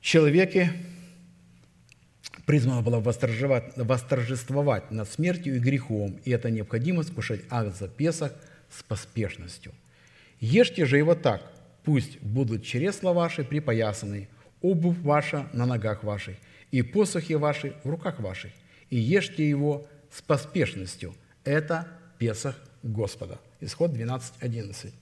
[0.00, 0.72] человеке
[2.46, 8.32] призвано было восторжествовать над смертью и грехом, и это необходимо скушать акт за Песах
[8.70, 9.72] с поспешностью.
[10.40, 11.42] Ешьте же его так–
[11.84, 14.28] Пусть будут чресла ваши припоясаны,
[14.60, 16.36] обувь ваша на ногах ваших,
[16.70, 18.52] и посохи ваши в руках ваших,
[18.90, 21.14] и ешьте его с поспешностью.
[21.44, 21.88] Это
[22.18, 23.38] Песах Господа.
[23.60, 24.92] Исход 12.11.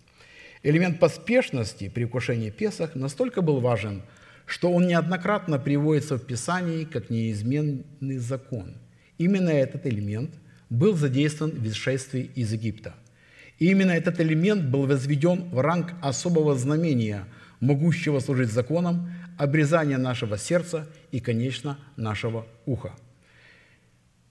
[0.62, 4.02] Элемент поспешности при вкушении Песах настолько был важен,
[4.48, 8.74] что он неоднократно приводится в Писании как неизменный закон.
[9.18, 10.34] Именно этот элемент
[10.70, 12.94] был задействован в исшествии из Египта–
[13.58, 17.24] и именно этот элемент был возведен в ранг особого знамения,
[17.60, 22.94] могущего служить законом, обрезания нашего сердца и, конечно, нашего уха.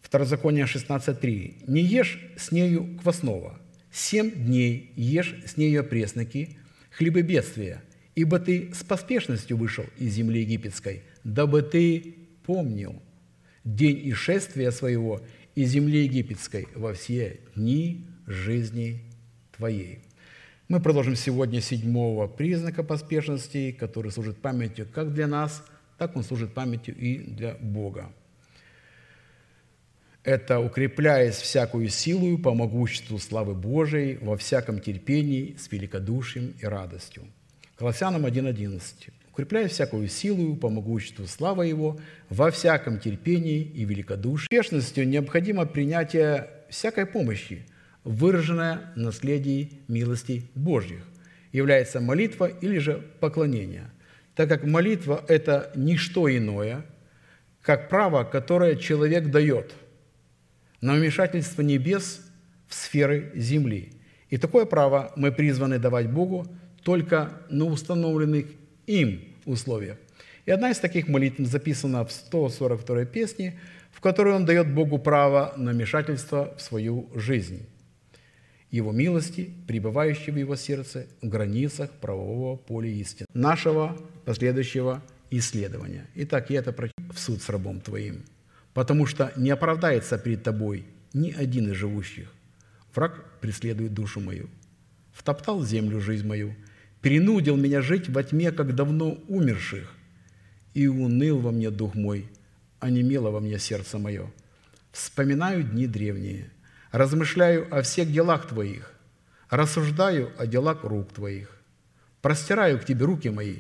[0.02, 1.66] Второзаконие 16.3.
[1.68, 3.60] «Не ешь с нею квасного,
[3.92, 6.58] семь дней ешь с нею пресноки,
[6.92, 7.84] хлебы бедствия,
[8.18, 12.16] ибо ты с поспешностью вышел из земли египетской, дабы ты
[12.48, 13.00] помнил
[13.64, 15.22] день ишествия своего
[15.54, 19.04] из земли египетской во все дни жизни
[19.56, 20.00] Твоей.
[20.68, 25.64] Мы продолжим сегодня седьмого признака поспешности, который служит памятью как для нас,
[26.00, 28.12] так он служит памятью и для Бога.
[30.24, 37.28] Это укрепляясь всякую силу по могуществу славы Божией во всяком терпении с великодушием и радостью.
[37.78, 38.82] Колоссянам 1.11.
[39.32, 44.46] Укрепляя всякую силу по могуществу славы Его во всяком терпении и великодушии.
[44.46, 47.68] Успешностью необходимо принятие всякой помощи–
[48.04, 51.04] выраженное в наследии милостей Божьих,
[51.52, 53.92] является молитва или же поклонение,
[54.34, 56.84] так как молитва– это не что иное,
[57.62, 59.74] как право, которое человек дает
[60.82, 62.22] на вмешательство небес
[62.68, 63.92] в сферы земли.
[64.30, 66.48] И такое право мы призваны давать Богу
[66.88, 68.46] только на установленных
[68.86, 69.98] им условиях.
[70.46, 73.60] И одна из таких молитв записана в 142 песне,
[73.92, 77.68] в которой он дает Богу право на вмешательство в свою жизнь
[78.72, 86.06] его милости, пребывающей в его сердце в границах правового поля истины, нашего последующего исследования.
[86.16, 88.24] Итак, я это прочитаю в суд с рабом твоим,
[88.74, 92.32] потому что не оправдается перед тобой ни один из живущих.
[92.96, 94.50] Враг преследует душу мою,
[95.12, 96.56] втоптал землю жизнь мою,
[97.02, 99.94] перенудил меня жить во тьме, как давно умерших,
[100.74, 102.30] и уныл во мне дух мой,
[102.80, 104.32] а немело во мне сердце мое.
[104.92, 106.52] Вспоминаю дни древние–
[106.92, 108.94] размышляю о всех делах Твоих,
[109.50, 111.56] рассуждаю о делах рук Твоих.
[112.22, 113.58] Простираю к Тебе руки мои,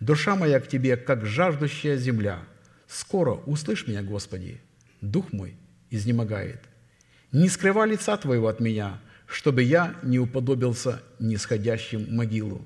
[0.00, 2.40] душа моя к Тебе, как жаждущая земля.
[2.86, 4.60] Скоро услышь меня, Господи,
[5.00, 5.56] дух мой
[5.90, 6.60] изнемогает.
[7.32, 12.64] Не скрывай лица Твоего от меня, чтобы я не уподобился нисходящим могилу.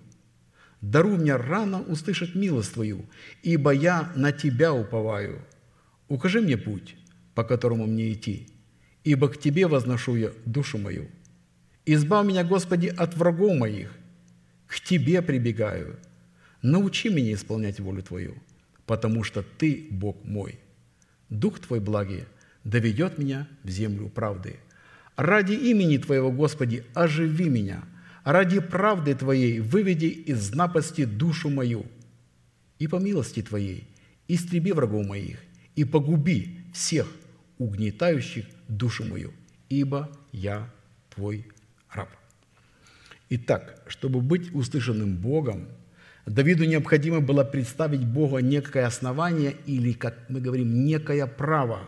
[0.81, 3.05] Даруй мне рано услышать милость Твою,
[3.43, 5.43] ибо я на Тебя уповаю.
[6.09, 6.97] Укажи мне путь,
[7.35, 8.49] по которому мне идти,
[9.05, 11.09] ибо к Тебе возношу я душу мою.
[11.85, 13.93] Избавь меня, Господи, от врагов моих,
[14.66, 15.99] к Тебе прибегаю.
[16.62, 18.35] Научи меня исполнять волю Твою,
[18.87, 20.59] потому что Ты Бог мой.
[21.28, 22.24] Дух Твой благий
[22.64, 24.57] доведет меня в землю правды.
[25.16, 27.83] Ради имени Твоего, Господи, оживи меня.
[28.25, 31.87] Ради правды Твоей выведи из напасти душу мою.
[32.79, 33.89] И по милости Твоей
[34.29, 35.39] истреби врагов моих
[35.75, 37.07] и погуби всех
[37.59, 39.33] угнетающих душу мою,
[39.68, 40.71] ибо я
[41.14, 41.47] Твой
[41.93, 42.09] раб.
[43.29, 45.68] Итак, чтобы быть услышанным Богом,
[46.27, 51.81] Давиду необходимо было представить Бога некое основание или, как мы говорим, некое право,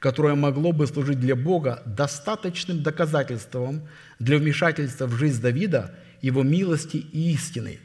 [0.00, 3.88] которое могло бы служить для Бога достаточным доказательством
[4.18, 7.78] для вмешательства в жизнь Давида, его милости и истины.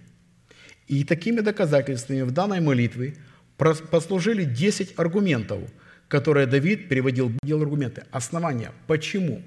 [0.88, 3.16] И такими доказательствами в данной молитве
[3.58, 5.60] послужили 10 аргументов–
[6.08, 9.42] которые Давид приводил, делал аргументы, основания, почему.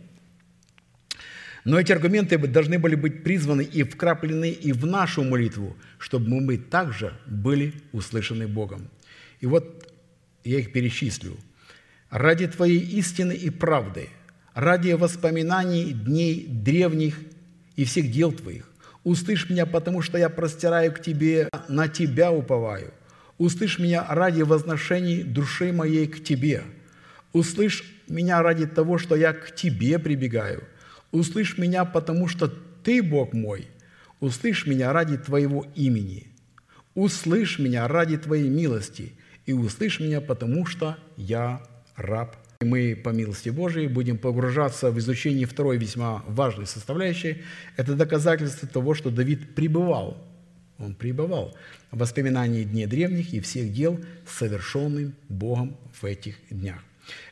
[1.64, 6.56] Но эти аргументы должны были быть призваны и вкраплены и в нашу молитву, чтобы мы
[6.56, 8.88] также были услышаны Богом.
[9.40, 9.92] И вот
[10.44, 11.36] я их перечислю.
[12.10, 14.08] «Ради Твоей истины и правды,
[14.54, 17.18] ради воспоминаний дней древних
[17.76, 18.70] и всех дел Твоих,
[19.04, 22.92] услышь меня, потому что я простираю к Тебе, на Тебя уповаю.
[23.36, 26.62] Услышь меня ради возношений души моей к Тебе.
[27.32, 30.64] Услышь меня ради того, что я к Тебе прибегаю.
[31.12, 32.48] Услышь меня, потому что
[32.82, 33.68] Ты Бог мой.
[34.18, 36.26] Услышь меня ради Твоего имени.
[36.94, 39.12] Услышь меня ради Твоей милости.
[39.46, 41.62] И услышь меня, потому что я
[41.98, 42.36] раб.
[42.60, 47.42] Мы, по милости Божией, будем погружаться в изучение второй весьма важной составляющей.
[47.76, 50.16] Это доказательство того, что Давид пребывал
[50.78, 51.56] он пребывал
[51.90, 56.78] в воспоминании дней древних и всех дел, совершенным Богом в этих днях.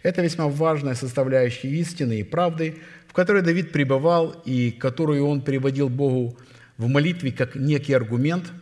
[0.02, 5.88] Это весьма важная составляющая истины и правды, в которой Давид пребывал и которую он приводил
[5.88, 6.36] Богу
[6.76, 8.52] в молитве как некий аргумент,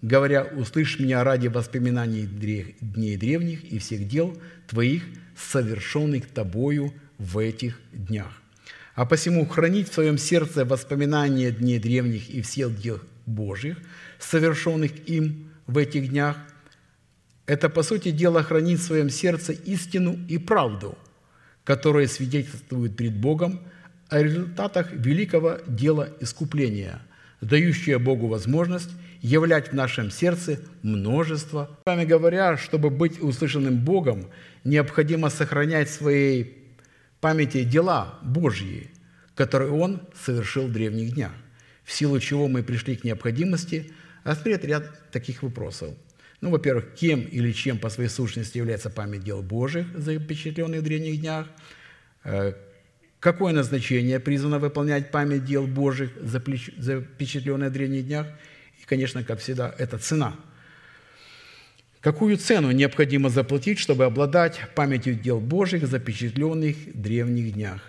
[0.00, 4.36] говоря, «Услышь меня ради воспоминаний дней древних и всех дел
[4.66, 5.04] Твоих,
[5.50, 8.32] совершенных Тобою в этих днях».
[8.94, 13.78] А посему хранить в своем сердце воспоминания дней древних и всех дел Божьих–
[14.22, 16.36] совершенных им в этих днях,
[17.46, 20.96] это, по сути дела, хранит в своем сердце истину и правду,
[21.64, 23.60] которые свидетельствуют перед Богом
[24.08, 27.02] о результатах великого дела искупления,
[27.40, 28.90] дающее Богу возможность
[29.20, 31.70] являть в нашем сердце множество.
[31.84, 34.26] С вами говоря, чтобы быть услышанным Богом,
[34.64, 36.76] необходимо сохранять в своей
[37.20, 38.90] памяти дела Божьи,
[39.34, 41.32] которые Он совершил в древних днях,
[41.84, 43.92] в силу чего мы пришли к необходимости–
[44.24, 45.94] рассмотреть ряд таких вопросов.
[46.40, 51.20] Ну, во-первых, кем или чем по своей сущности является память дел Божьих, запечатленных в древних
[51.20, 51.46] днях,
[52.24, 52.54] э,
[53.20, 58.26] какое назначение призвано выполнять память дел Божьих, запечатленных в древних днях,
[58.80, 60.34] и, конечно, как всегда, это цена.
[62.02, 67.80] Какую цену необходимо заплатить, чтобы обладать памятью дел Божьих, запечатленных в древних днях,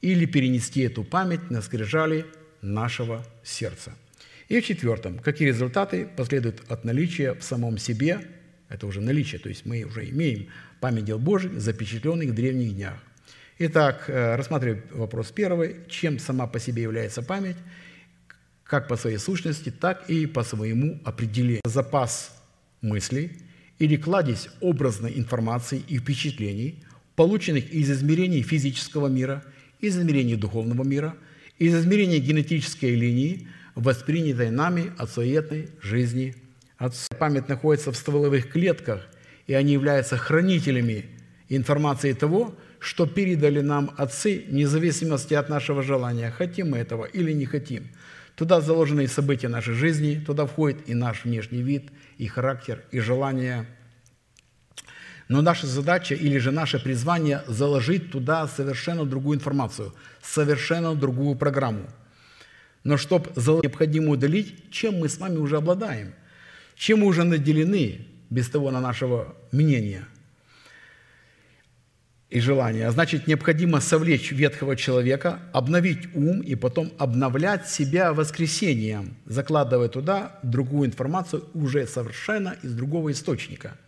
[0.00, 2.24] или перенести эту память на скрижали
[2.62, 3.92] нашего сердца–
[4.48, 8.20] и в четвертом, какие результаты последуют от наличия в самом себе,
[8.68, 10.48] это уже наличие, то есть мы уже имеем
[10.80, 12.94] память дел Божьих, запечатленных в древних днях.
[13.58, 15.76] Итак, э, рассматриваем вопрос первый.
[15.88, 17.56] Чем сама по себе является память,
[18.62, 21.62] как по своей сущности, так и по своему определению.
[21.64, 22.36] Запас
[22.82, 23.38] мыслей
[23.78, 26.82] или кладезь образной информации и впечатлений,
[27.14, 29.44] полученных из измерений физического мира,
[29.80, 31.16] из измерений духовного мира,
[31.58, 36.34] из измерений генетической линии, воспринятой нами от суетной жизни
[36.78, 37.14] Отца.
[37.18, 39.06] Память находится в стволовых клетках,
[39.46, 41.06] и они являются хранителями
[41.48, 47.32] информации того, что передали нам отцы, вне зависимости от нашего желания, хотим мы этого или
[47.32, 47.88] не хотим.
[48.36, 53.00] Туда заложены и события нашей жизни, туда входит и наш внешний вид, и характер, и
[53.00, 53.66] желания.
[55.28, 61.88] Но наша задача или же наше призвание заложить туда совершенно другую информацию, совершенно другую программу–
[62.86, 66.14] но чтобы необходимо удалить, чем мы с вами уже обладаем,
[66.76, 70.06] чем мы уже наделены, без того на нашего мнения.
[72.36, 72.90] И желания.
[72.90, 80.86] Значит, необходимо совлечь ветхого человека, обновить ум и потом обновлять себя воскресением, закладывая туда другую
[80.90, 83.78] информацию уже совершенно из другого источника.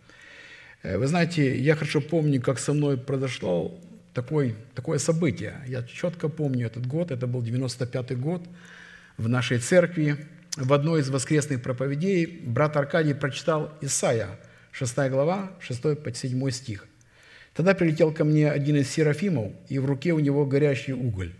[0.81, 3.79] Э, вы знаете, я хорошо помню, как со мной произошло
[4.15, 5.53] такой, такое событие.
[5.67, 8.41] Я четко помню этот год, это был 95-й год
[9.17, 10.25] в нашей церкви.
[10.57, 14.39] В одной из воскресных проповедей брат Аркадий прочитал Исаия,
[14.71, 16.88] 6 глава, 6 по 7 стих.
[17.53, 21.33] Тогда прилетел ко мне один из серафимов, и в руке у него горящий уголь,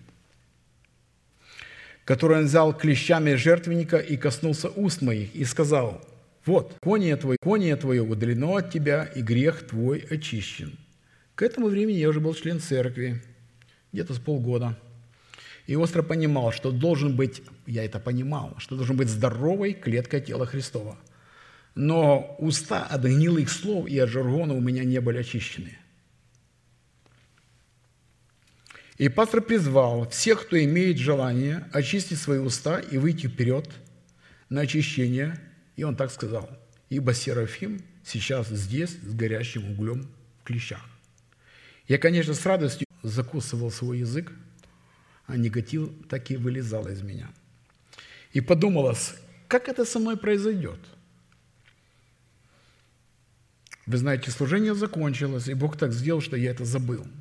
[2.03, 6.01] который он взял клещами жертвенника и коснулся уст моих, и сказал,
[6.45, 10.77] «Вот, коние твое, коние твое удалено от тебя, и грех твой очищен».
[11.35, 13.21] К этому времени я уже был член церкви,
[13.93, 14.77] где-то с полгода.
[15.67, 20.47] И остро понимал, что должен быть, я это понимал, что должен быть здоровой клеткой тела
[20.47, 20.97] Христова.
[21.75, 25.77] Но уста от гнилых слов и от жаргона у меня не были очищены–
[28.99, 33.69] И пастор призвал всех, кто имеет желание очистить свои уста и выйти вперед
[34.49, 35.39] на очищение.
[35.77, 36.49] И он так сказал,
[36.89, 40.05] ибо Серафим сейчас здесь с горящим углем
[40.41, 40.85] в клещах.
[41.87, 44.33] Я, конечно, с радостью закусывал свой язык,
[45.27, 47.29] а негатив так и вылезал из меня.
[48.33, 49.13] И подумалось,
[49.47, 50.79] как это со мной произойдет?
[53.85, 57.07] Вы знаете, служение закончилось, и Бог так сделал, что я это забыл–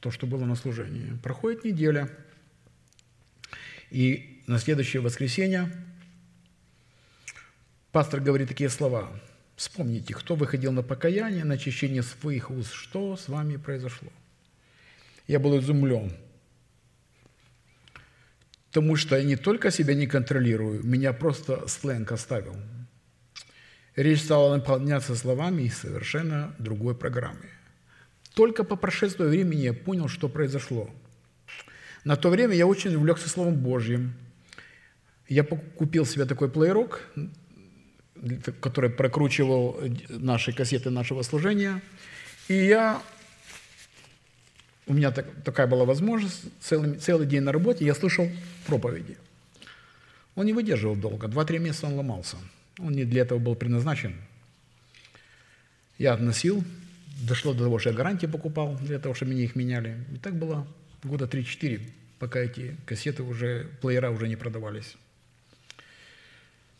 [0.00, 1.16] то, что было на служении.
[1.22, 2.10] Проходит неделя,
[3.90, 5.70] и на следующее воскресенье
[7.92, 9.10] пастор говорит такие слова.
[9.56, 14.10] Вспомните, кто выходил на покаяние, на очищение своих уст, что с вами произошло.
[15.26, 16.12] Я был изумлен,
[18.68, 22.56] потому что я не только себя не контролирую, меня просто сленг оставил.
[23.96, 27.50] Речь стала наполняться словами из совершенно другой программы–
[28.34, 30.88] только по прошествии времени я понял, что произошло.
[32.04, 34.14] На то время я очень увлекся Словом Божьим.
[35.28, 37.02] Я купил себе такой плеерок,
[38.60, 41.82] который прокручивал наши кассеты нашего служения.
[42.48, 43.02] И я,
[44.86, 48.28] у меня так, такая была возможность, целый, целый день на работе я слышал
[48.66, 49.16] проповеди.
[50.34, 52.36] Он не выдерживал долго, два-три месяца он ломался.
[52.78, 54.16] Он не для этого был предназначен.
[55.98, 56.64] Я относил
[57.20, 59.96] дошло до того, что я гарантии покупал для того, чтобы мне их меняли.
[60.12, 60.66] И так было
[61.02, 61.80] года 3-4,
[62.18, 64.96] пока эти кассеты уже, плеера уже не продавались.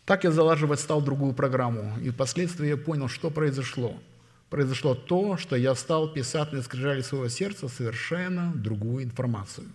[0.04, 4.00] Так я залаживать стал другую программу, и впоследствии я понял, что произошло.
[4.48, 9.68] Произошло то, что я стал писать на скрижали своего сердца совершенно другую информацию.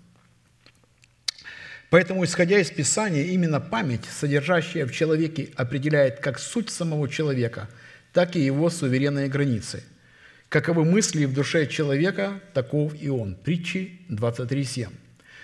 [1.89, 7.69] Поэтому, исходя из Писания, именно память, содержащая в человеке, определяет как суть самого человека,
[8.11, 9.83] так и его суверенные границы–
[10.55, 13.35] Каковы мысли в душе человека, таков и он.
[13.35, 14.87] Притчи 23.7.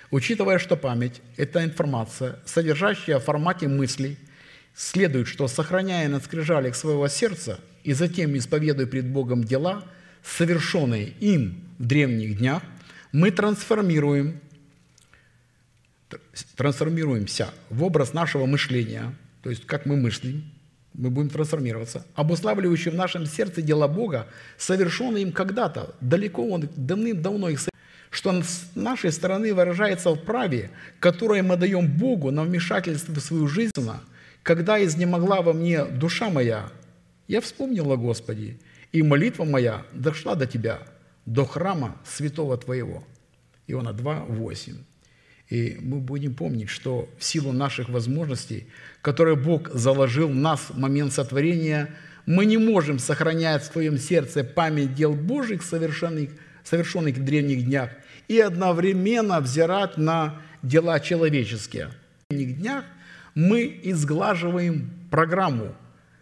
[0.10, 4.18] Учитывая, что память– это информация, содержащая в формате мыслей,
[4.74, 9.84] следует, что, сохраняя на скрижалях своего сердца и затем исповедуя пред Богом дела,
[10.24, 12.64] совершенные им в древних днях,
[13.12, 14.40] мы трансформируем,
[16.56, 20.50] трансформируемся в образ нашего мышления, то есть как мы мыслим,
[21.02, 24.28] мы будем трансформироваться, обуславливающий в нашем сердце дела Бога,
[24.58, 27.60] совершенные им когда-то, далеко Он давным-давно их
[28.12, 33.48] что с нашей стороны выражается в праве, которое мы даем Богу на вмешательство в свою
[33.48, 33.72] жизнь,
[34.44, 36.70] когда изнемогла во мне душа моя,
[37.30, 38.60] я вспомнила Господи,
[38.92, 40.80] и молитва моя дошла до Тебя,
[41.26, 43.04] до храма святого Твоего.
[43.68, 44.76] Иоанна 2, 8.
[45.50, 48.68] И мы будем помнить, что в силу наших возможностей,
[49.02, 51.94] которые Бог заложил в нас в момент сотворения,
[52.26, 56.30] мы не можем сохранять в своем сердце память дел Божьих, совершенных,
[56.64, 57.90] совершенных в древних днях,
[58.28, 61.88] и одновременно взирать на дела человеческие.
[62.30, 62.86] В древних днях
[63.34, 65.76] мы изглаживаем программу,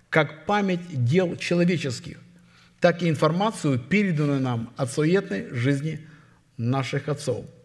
[0.10, 2.18] как память дел человеческих,
[2.80, 6.08] так и информацию, переданную нам от суетной жизни
[6.58, 7.46] наших отцов–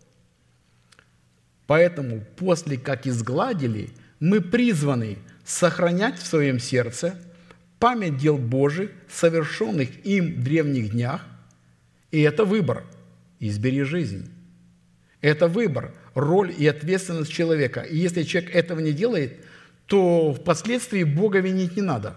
[1.67, 3.91] Поэтому после как изгладили,
[4.21, 7.19] мы призваны сохранять в своем сердце
[7.79, 11.21] память дел Божьих, совершенных им в древних днях,
[12.11, 12.85] и это выбор–
[13.41, 14.31] избери жизнь.
[15.21, 17.81] Это выбор, роль и ответственность человека.
[17.81, 19.45] И если человек этого не делает,
[19.87, 22.17] то впоследствии Бога винить не надо.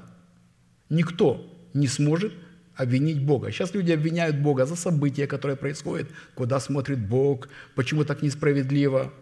[0.89, 2.33] Никто не сможет
[2.75, 3.51] обвинить Бога.
[3.51, 9.13] Сейчас люди обвиняют Бога за события, которые происходят, куда смотрит Бог, почему так несправедливо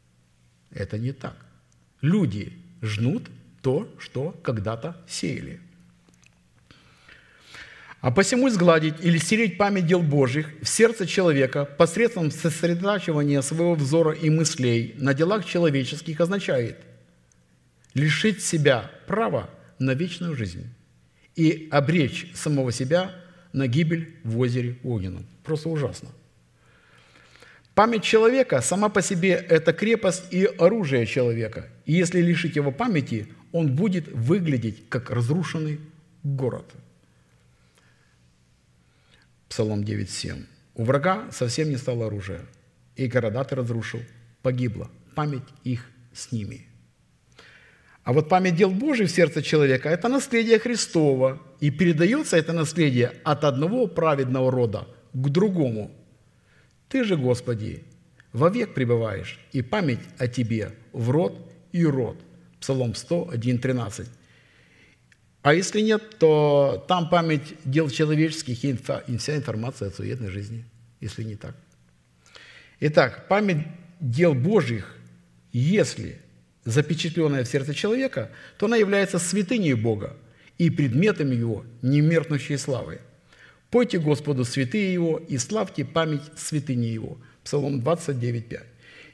[0.70, 1.36] –это не так.
[2.00, 3.28] Люди жнут
[3.62, 5.60] то, что когда-то сеяли.
[8.00, 14.12] А посему изгладить или стереть память дел Божьих в сердце человека посредством сосредотачивания своего взора
[14.12, 16.78] и мыслей на делах человеческих означает
[17.94, 20.72] лишить себя права на вечную жизнь
[21.34, 23.12] и обречь самого себя
[23.52, 25.26] на гибель в озере огненном.
[25.42, 26.10] Просто ужасно.
[27.74, 31.68] Память человека сама по себе– это крепость и оружие человека.
[31.88, 35.80] И если лишить его памяти, он будет выглядеть как разрушенный
[36.22, 36.72] город–
[39.48, 40.44] Псалом 9.7.
[40.74, 42.42] «У врага совсем не стало оружия,
[42.96, 44.00] и города ты разрушил,
[44.42, 46.66] погибла, память их с ними».
[48.04, 53.12] А вот память дел Божьих в сердце человека– это наследие Христова, и передается это наследие
[53.24, 55.90] от одного праведного рода к другому.
[56.88, 57.84] Ты же, Господи,
[58.32, 62.18] вовек пребываешь, и память о Тебе в род и род.
[62.60, 64.08] Псалом 101, 13.
[65.42, 68.76] А если нет, то там память дел человеческих и
[69.16, 70.64] вся информация о суетной жизни,
[71.00, 71.54] если не так.
[72.80, 73.66] Итак, память
[74.00, 74.96] дел Божьих,
[75.52, 76.18] если
[76.64, 80.16] запечатленная в сердце человека, то она является святыней Бога
[80.58, 83.00] и предметом Его немеркнущей славы.
[83.70, 87.18] «Пойте Господу святые Его и славьте память святыни Его».
[87.44, 88.62] Псалом 29, 5.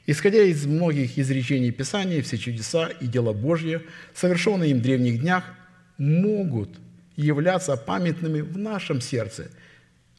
[0.07, 3.81] Исходя из многих изречений Писания, все чудеса и дела Божьи,
[4.13, 5.43] совершенные им в древних днях–
[5.97, 6.69] могут
[7.15, 9.49] являться памятными в нашем сердце.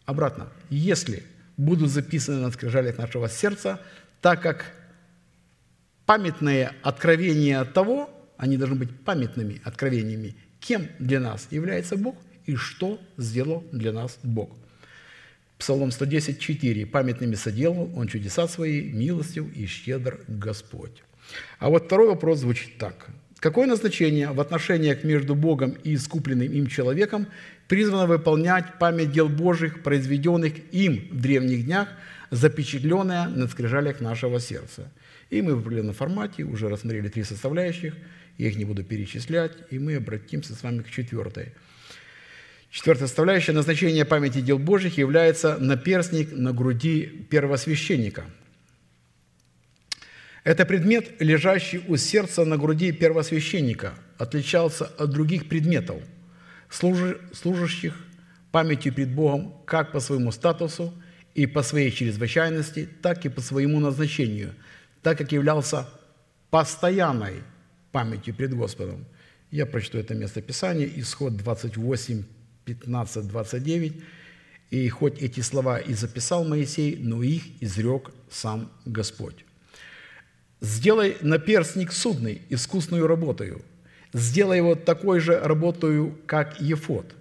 [0.05, 1.25] Обратно, если
[1.57, 3.81] будут записаны на скрижалях нашего сердца,
[4.21, 4.73] так как
[6.07, 13.01] памятные откровения того, они должны быть памятными откровениями, кем для нас является Бог и что
[13.17, 14.51] сделал для нас Бог.
[15.59, 16.87] Псалом 110, 4.
[16.87, 21.03] «Памятными соделал Он чудеса Свои, милостью и щедр Господь».
[21.59, 23.09] А вот второй вопрос звучит так.
[23.39, 27.27] Какое назначение в отношениях между Богом и искупленным им человеком
[27.69, 31.89] призвано выполнять память дел Божьих, произведенных им в древних днях,
[32.31, 34.91] запечатленная на скрижалях нашего сердца?
[35.31, 37.95] И мы в определенном формате уже рассмотрели три составляющих,
[38.39, 41.53] я их не буду перечислять, и мы обратимся с вами к четвертой.
[42.77, 48.25] Четвертая составляющая назначения памяти дел Божьих является наперстник на груди первосвященника–
[50.47, 55.97] это предмет, лежащий у сердца на груди первосвященника, отличался от других предметов,
[56.71, 57.99] служащих
[58.53, 60.95] памятью пред Богом как по своему статусу
[61.35, 64.55] и по своей чрезвычайности, так и по своему назначению,
[65.03, 65.89] так как являлся
[66.51, 67.43] постоянной
[67.91, 69.05] памятью пред Господом.
[69.51, 72.23] Я прочту это место Писания, исход 28,
[72.67, 73.93] 15, 29.
[74.71, 79.45] «И хоть эти слова и записал Моисей, но их изрек сам Господь».
[80.61, 83.63] Сделай наперстник судный, искусную работою.
[84.13, 87.15] Сделай его такой же работою, как ефот,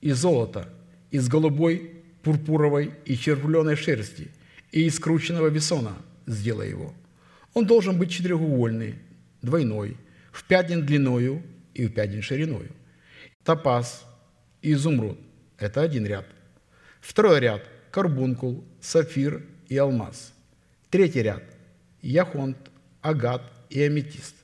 [0.00, 0.68] из золота,
[1.10, 1.90] из голубой,
[2.22, 4.30] пурпуровой и червленой шерсти,
[4.72, 6.94] и из крученного весона сделай его.
[7.52, 8.94] Он должен быть четырехугольный,
[9.42, 9.96] двойной,
[10.32, 11.42] в пять дней длиною
[11.74, 12.70] и в пять дней шириною.
[13.44, 14.05] Топаз
[14.62, 15.18] изумруд–
[15.58, 16.26] это один ряд.
[17.00, 20.32] Второй ряд– карбункул, сафир и алмаз.
[20.90, 21.42] Третий ряд–
[22.02, 22.56] яхонт,
[23.00, 24.34] агат и аметист.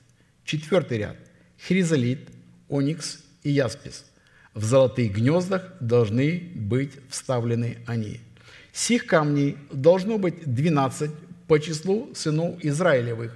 [0.45, 1.17] Четвертый ряд–
[1.67, 2.29] хризолит,
[2.69, 4.05] оникс и яспис.
[4.53, 8.19] В золотых гнездах должны быть вставлены они.
[8.71, 11.11] Сих камней должно быть 12
[11.47, 13.35] по числу сынов Израилевых,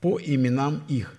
[0.00, 1.14] по именам их.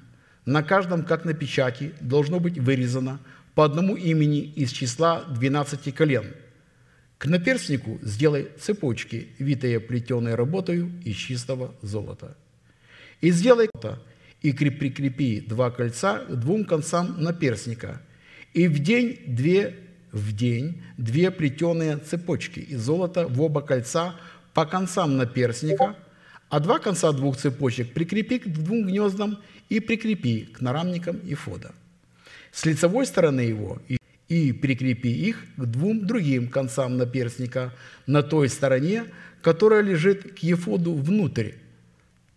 [0.46, 3.20] На каждом, как на печати, должно быть вырезано
[3.56, 6.26] по одному имени из числа 12 колен.
[7.18, 12.38] К наперстнику сделай цепочки, витые плетеной работою из чистого золота.
[13.22, 13.70] И сделай
[14.42, 18.02] и прикрепи два кольца к двум концам наперстника,
[18.54, 19.76] и в день две
[20.12, 24.16] в день две плетеные цепочки из золота в оба кольца
[24.54, 25.96] по концам наперстника,
[26.50, 29.40] а два конца двух цепочек прикрепи к двум гнездам
[29.70, 31.74] и прикрепи к нарамникам и фода.
[32.56, 33.82] С лицевой стороны его
[34.30, 37.74] и, прикрепи их к двум другим концам наперстника
[38.08, 39.04] на той стороне,
[39.42, 41.52] которая лежит к ефоду внутрь,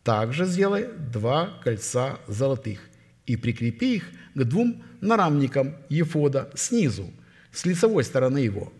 [0.03, 2.81] также сделай два кольца золотых
[3.27, 7.13] и прикрепи их к двум нарамникам ефода снизу,
[7.53, 8.73] с лицевой стороны его.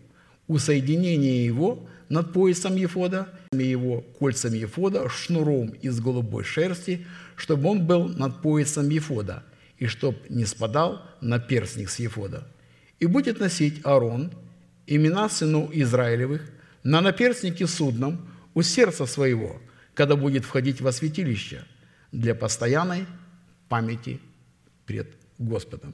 [0.49, 7.87] У соединения его над поясом ефода, его кольцами ефода, шнуром из голубой шерсти, чтобы он
[7.87, 9.43] был над поясом ефода,
[9.79, 12.47] и чтоб не спадал на перстник с ефода.
[12.99, 14.31] И будет носить Аарон
[14.85, 16.41] имена сынов Израилевых
[16.83, 19.59] на наперстнике судном у сердца своего–
[19.99, 21.65] когда будет входить во святилище
[22.13, 23.05] для постоянной
[23.67, 24.21] памяти
[24.85, 25.93] пред Господом.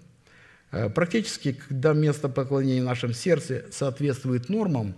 [0.72, 4.93] Э, Практически, когда место поклонения в нашем сердце соответствует нормам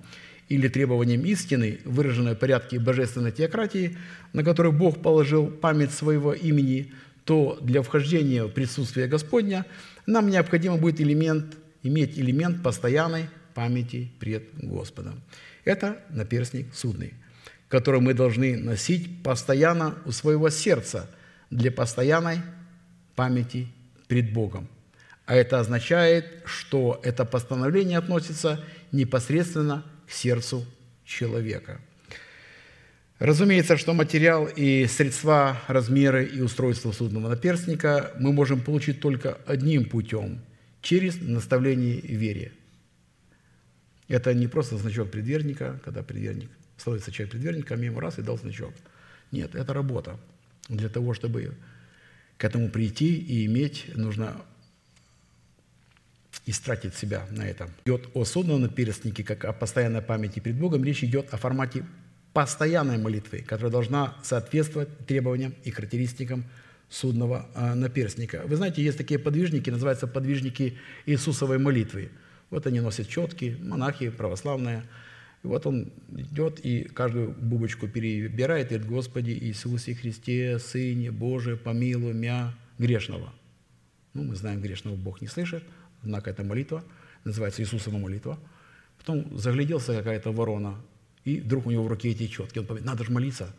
[0.49, 3.97] или требованиям истины, выраженной в порядке божественной теократии,
[4.33, 6.91] на которой Бог положил память своего имени,
[7.27, 9.65] то для вхождения в присутствие Господня
[10.05, 15.21] нам необходимо будет элемент, иметь элемент постоянной памяти пред Господом.
[15.65, 17.15] Это наперстник судный,
[17.67, 21.09] который мы должны носить постоянно у своего сердца
[21.49, 22.37] для постоянной
[23.15, 23.67] памяти
[24.07, 24.69] пред Богом.
[25.25, 28.63] А это означает, что это постановление относится
[28.93, 30.65] непосредственно к сердцу
[31.03, 31.81] человека.
[33.19, 39.85] Разумеется, что материал и средства, размеры и устройство судного наперстника мы можем получить только одним
[39.85, 40.41] путем–
[40.81, 42.53] через наставление вере.
[44.07, 48.73] Это не просто значок предверника, когда предверник становится человек предверником, ему раз и дал значок.
[49.31, 50.19] Нет, это работа.
[50.69, 51.55] Для того, чтобы
[52.37, 54.39] к этому прийти и иметь, нужно
[56.45, 57.69] истратить себя на это.
[57.85, 60.83] Идет о судном наперстнике, как о постоянной памяти перед Богом.
[60.83, 61.83] Речь идет о формате
[62.37, 66.45] постоянной молитвы, которая должна соответствовать требованиям и характеристикам
[66.87, 68.43] судного а, наперстника.
[68.45, 70.77] Вы знаете, есть такие подвижники, называются подвижники
[71.07, 72.11] Иисусовой молитвы.
[72.51, 74.83] Вот они носят четки, монахи православные.
[75.43, 81.57] И вот он идет и каждую бубочку перебирает и говорит, «Господи Иисусе Христе, Сыне Божий,
[81.57, 83.33] помилуй меня грешного».
[84.13, 85.63] Ну, мы знаем, грешного Бог не слышит,
[86.03, 86.83] однако это молитва,
[87.23, 88.37] называется Иисусова молитва.
[88.99, 90.75] Потом загляделся какая-то ворона,
[91.27, 92.59] и вдруг у него в руке эти четки.
[92.59, 93.53] Он говорит, надо же молиться.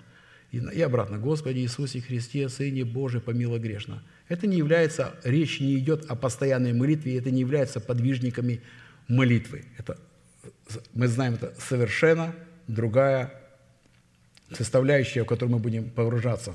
[0.51, 4.03] И, и обратно, Господи Иисусе Христе, Сыне Божий, помилуй грешно.
[4.28, 8.62] Это не является, речь не идет о постоянной молитве, это не является подвижниками
[9.07, 9.66] молитвы.
[9.77, 9.99] Это,
[10.95, 12.35] мы знаем, это совершенно
[12.66, 13.35] другая
[14.53, 16.55] составляющая, в которую мы будем погружаться.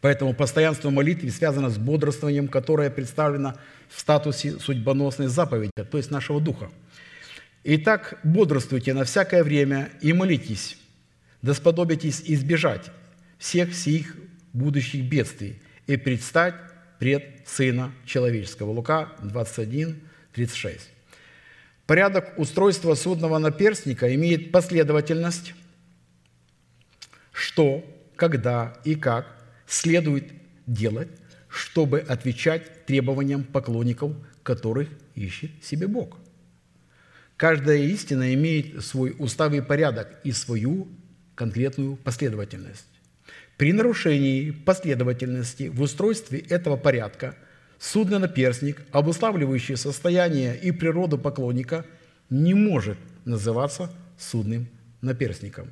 [0.00, 3.54] Поэтому постоянство молитвы связано с бодрствованием, которое представлено
[3.88, 6.70] в статусе судьбоносной заповеди, то есть нашего духа.
[7.64, 10.78] Итак, бодрствуйте на всякое время и молитесь,
[11.42, 12.90] да сподобитесь избежать
[13.38, 14.16] всех сих
[14.52, 16.54] будущих бедствий и предстать
[16.98, 18.70] пред Сына Человеческого.
[18.70, 20.00] Лука 21,
[20.32, 20.90] 36.
[21.86, 25.54] Порядок устройства судного наперстника имеет последовательность,
[27.32, 27.84] что,
[28.16, 29.26] когда и как
[29.66, 30.32] следует
[30.66, 31.08] делать,
[31.48, 34.12] чтобы отвечать требованиям поклонников,
[34.42, 36.21] которых ищет себе Бог.
[37.42, 40.86] Каждая истина имеет свой устав и порядок и свою
[41.34, 42.86] конкретную последовательность.
[43.56, 47.34] При нарушении последовательности в устройстве этого порядка
[47.80, 51.84] судный наперстник, обуславливающий состояние и природу поклонника,
[52.30, 54.68] не может называться судным
[55.00, 55.66] наперстником.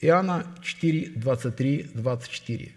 [0.00, 2.72] Иоанна 4, 23, 24.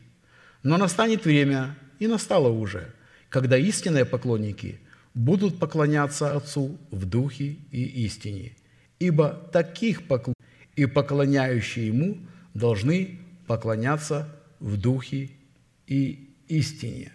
[0.64, 2.91] «Но настанет время, и настало уже,
[3.30, 4.80] когда истинные поклонники
[5.18, 8.53] будут поклоняться Отцу в духе и истине,
[8.99, 10.35] ибо таких поклонников
[10.76, 12.19] и поклоняющие Ему
[12.53, 14.30] должны поклоняться
[14.60, 15.31] в духе
[15.88, 17.11] и истине.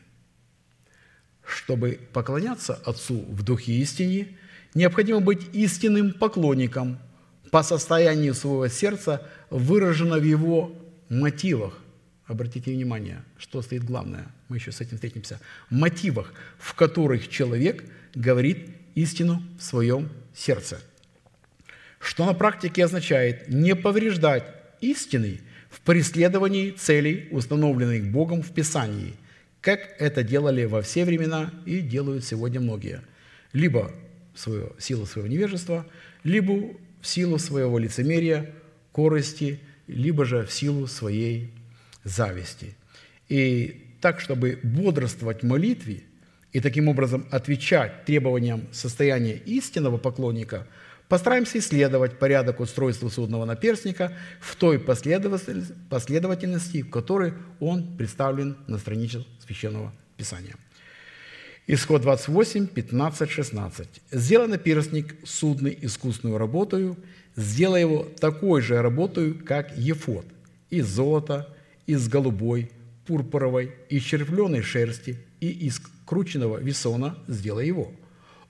[1.47, 4.37] Чтобы поклоняться Отцу в духе и истине,
[4.75, 6.99] необходимо быть истинным поклонником
[7.53, 10.77] по состоянию своего сердца, выражено в его
[11.09, 11.79] мотивах.
[12.27, 15.41] Обратите внимание, что стоит главное, мы еще с этим встретимся.
[15.71, 17.85] Мотивах, в которых человек
[18.15, 20.81] говорит истину в своем сердце–
[22.03, 24.45] что на практике означает не повреждать
[24.81, 29.15] истины в преследовании целей, установленных Богом в Писании,
[29.61, 33.03] как это делали во все времена и делают сегодня многие.
[33.53, 33.93] Либо
[34.35, 35.87] свою, силу своего невежества,
[36.25, 38.51] либо в силу своего лицемерия,
[38.91, 41.53] корости, либо же в силу своей
[42.03, 42.75] зависти.
[43.29, 46.03] И так, чтобы бодрствовать в молитве
[46.53, 50.67] и таким образом отвечать требованиям состояния истинного поклонника–
[51.13, 59.23] Постараемся исследовать порядок устройства судного наперстника в той последовательности, в которой он представлен на странице
[59.47, 60.55] Священного Писания.
[61.67, 63.89] Исход 28, 15, 16.
[64.11, 66.97] «Сделай наперстник судный искусную работою,
[67.37, 70.25] сделай его такой же работою, как ефот,
[70.71, 71.55] из золота,
[71.87, 72.73] из голубой,
[73.07, 77.93] пурпуровой, из червленой шерсти и из крученного весона сделай его»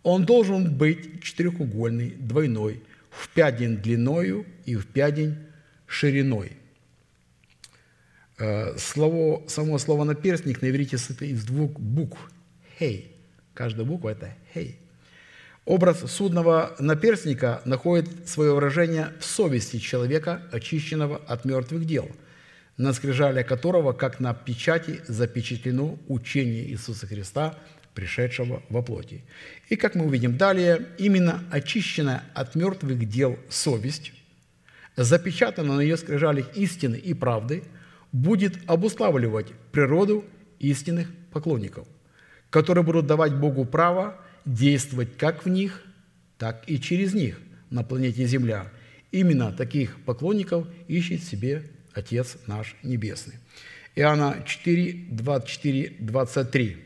[0.03, 5.37] Он должен быть четырехугольный, двойной, в пядень длиною и в пядень
[5.87, 6.53] шириной.
[8.39, 12.19] Э, слово, само слово «наперстник» на иврите состоит из двух букв
[12.79, 13.15] «хей».
[13.55, 14.79] Каждая буква– это «хей».
[15.65, 22.11] Образ судного наперстника находит свое выражение в совести человека, очищенного от мертвых дел,
[22.77, 27.59] на скрижале которого, как на печати, запечатлено учение Иисуса Христа
[27.95, 29.23] пришедшего во плоти.
[29.69, 34.13] И, как мы увидим далее, именно очищенная от мертвых дел совесть,
[34.97, 37.63] запечатанная на ее скрижалях истины и правды,
[38.13, 40.25] будет обуславливать природу
[40.59, 41.87] истинных поклонников,
[42.51, 45.83] которые будут давать Богу право действовать как в них,
[46.39, 47.41] так и через них
[47.71, 48.71] на планете Земля.
[49.13, 53.35] Именно таких поклонников ищет себе Отец наш Небесный.
[53.95, 56.77] Иоанна 4, 24, 23.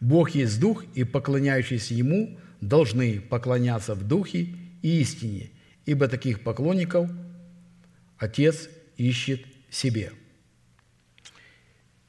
[0.00, 5.50] «Бог есть Дух, и поклоняющиеся Ему должны поклоняться в Духе и истине,
[5.86, 7.10] ибо таких поклонников
[8.18, 10.12] Отец ищет себе».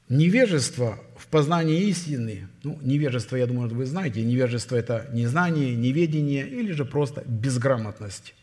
[0.08, 6.72] Невежество в познании истины, ну, невежество, я думаю, вы знаете, невежество– это незнание, неведение или
[6.72, 8.34] же просто безграмотность.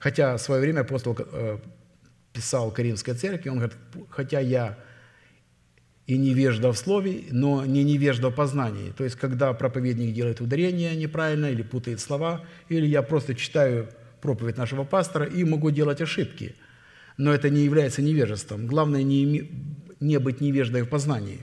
[0.00, 1.58] Хотя в свое время апостол э,
[2.32, 3.76] писал Каримской церкви, он говорит,
[4.10, 4.78] хотя я
[6.06, 8.90] и невежда в слове, но не невежда в познании.
[8.90, 13.88] То есть, когда проповедник делает ударение неправильно или путает слова, или я просто читаю
[14.20, 16.54] проповедь нашего пастора и могу делать ошибки.
[17.16, 18.66] Но это не является невежеством.
[18.66, 19.50] Главное не,
[20.00, 21.40] не быть невеждой в познании.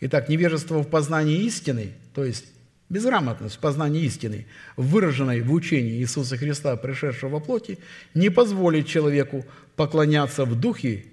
[0.00, 2.46] Итак, невежество в познании истины, то есть
[2.88, 4.46] безграмотность в познании истины,
[4.76, 7.78] выраженной в учении Иисуса Христа, пришедшего во плоти,
[8.14, 9.44] не позволит человеку
[9.74, 11.04] поклоняться в духе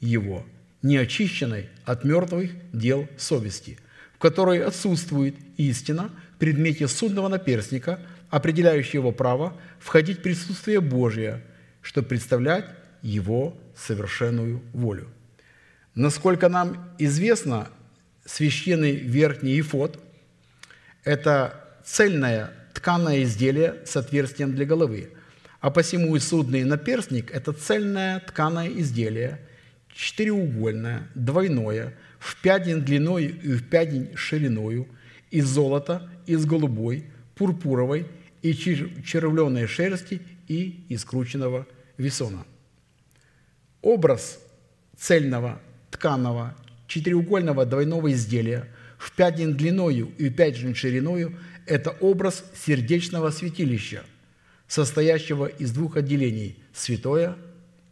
[0.00, 0.44] его,
[0.82, 3.78] неочищенной от мертвых дел совести,
[4.14, 8.00] в которой отсутствует истина в предмете судного наперстника,
[8.30, 11.42] определяющего его право входить в присутствие Божие,
[11.82, 12.66] чтобы представлять
[13.02, 15.08] его совершенную волю.
[15.94, 17.68] Насколько нам известно,
[18.24, 20.00] священный верхний ифот–
[21.06, 25.12] это цельное тканое изделие с отверстием для головы,
[25.60, 29.40] а посему и судный наперстник– это цельное тканое изделие,
[29.94, 34.88] четыреугольное, двойное, в пядень длиною и в пядень шириною,
[35.30, 37.04] из золота, из голубой,
[37.36, 38.06] пурпуровой
[38.42, 41.66] и червленой шерсти и из крученного
[41.98, 42.44] весона.
[43.80, 44.40] Образ
[44.96, 45.60] цельного
[45.90, 46.56] тканого
[46.88, 54.04] четыреугольного двойного изделия в пять дней длиною и пять дней шириною– это образ сердечного святилища,
[54.68, 57.36] состоящего из двух отделений– святое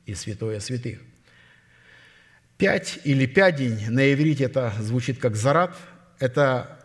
[0.06, 1.00] и святое святых.
[2.56, 5.76] Пять или пядень, на иврите это звучит как зарад,
[6.20, 6.78] это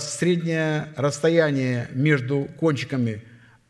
[0.00, 3.22] среднее расстояние между кончиками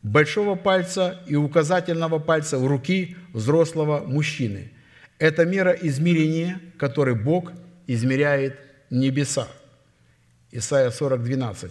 [0.02, 4.70] большого пальца и указательного пальца в руки взрослого мужчины.
[5.18, 7.52] Это мера измерения, которой Бог
[7.86, 8.58] измеряет
[8.90, 9.48] небеса.
[10.54, 11.70] Исайя 40, 12.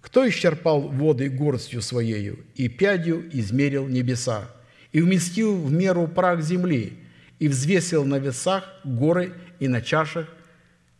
[0.00, 4.50] «Кто исчерпал воды горстью своею, и пядью измерил небеса,
[4.90, 6.98] и вместил в меру прах земли,
[7.38, 10.26] и взвесил на весах горы и на чашах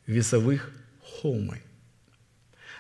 [0.07, 0.71] весовых
[1.03, 1.61] холмы».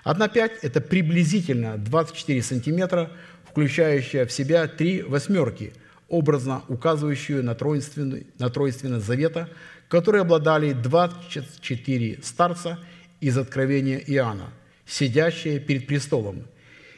[0.04, 3.10] Одна пять– это приблизительно 24 сантиметра,
[3.50, 5.72] включающая в себя три восьмерки,
[6.08, 9.48] образно указывающую на тройственность, на тройственность завета,
[9.88, 12.78] которые обладали 24 старца
[13.20, 14.50] из Откровения Иоанна,
[14.86, 16.46] сидящие перед престолом,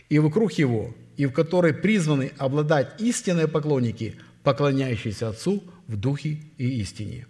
[0.09, 6.81] и вокруг его, и в которой призваны обладать истинные поклонники, поклоняющиеся Отцу в Духе и
[6.81, 7.27] истине.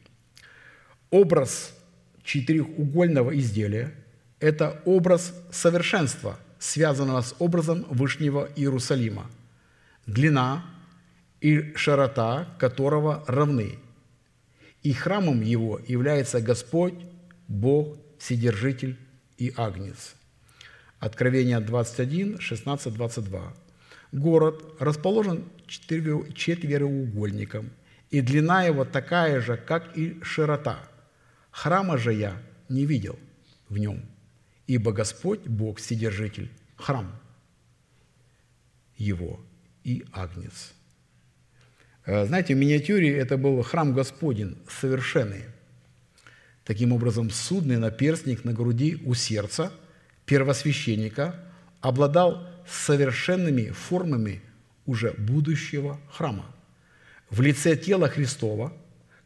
[1.10, 1.74] Образ
[2.22, 3.92] четырехугольного изделия–
[4.40, 9.30] это образ совершенства, связанного с образом Вышнего Иерусалима.
[10.06, 10.64] Длина
[11.40, 13.78] и широта которого равны.
[14.82, 16.94] И храмом его является Господь,
[17.48, 18.96] Бог, Вседержитель
[19.36, 20.14] и Агнец.
[21.00, 23.52] Откровение 21, 16, 22.
[24.12, 27.72] Город расположен четвероугольником,
[28.10, 30.88] и длина его такая же, как и широта.
[31.50, 33.18] Храма же я не видел
[33.68, 34.04] в нем,
[34.68, 37.20] ибо Господь, Бог, Вседержитель, храм
[38.96, 39.40] его
[39.82, 40.74] и Агнец.
[42.06, 45.42] Э, знаете, в миниатюре это был храм Господень, совершенный.
[46.64, 49.72] Таким образом, судный наперстник на груди у сердца
[50.26, 51.34] первосвященника
[51.80, 54.40] обладал совершенными формами
[54.86, 56.46] уже будущего храма
[57.32, 58.72] в лице тела Христова,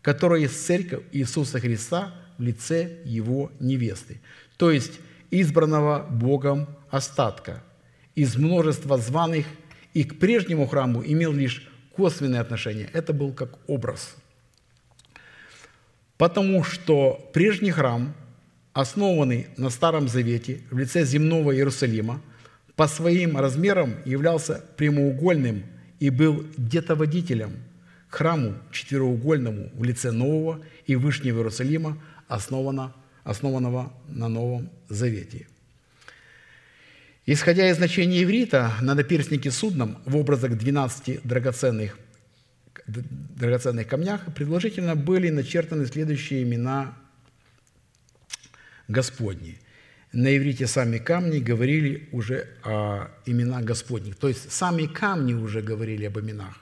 [0.00, 4.20] которое есть церковь Иисуса Христа в лице Его невесты,
[4.56, 5.00] то есть
[5.32, 7.64] избранного Богом остатка
[8.14, 9.44] из множества званых
[9.92, 12.88] и к прежнему храму имел лишь косвенное отношение.
[12.92, 14.14] Это был как образ.
[16.18, 18.14] Потому что прежний храм,
[18.72, 22.22] основанный на Старом Завете в лице земного Иерусалима,
[22.74, 25.64] по своим размерам являлся прямоугольным
[25.98, 27.52] и был детоводителем
[28.08, 35.46] к храму четвероугольному в лице Нового и Вышнего Иерусалима, основанного на Новом Завете.
[37.24, 41.98] Исходя из значения иврита, на наперстнике судном в образах 12 драгоценных,
[42.86, 46.96] драгоценных камнях предложительно были начертаны следующие имена
[48.88, 49.58] Господни.
[50.12, 54.16] На иврите сами камни говорили уже о именах Господних.
[54.16, 56.56] То есть сами камни уже говорили об именах.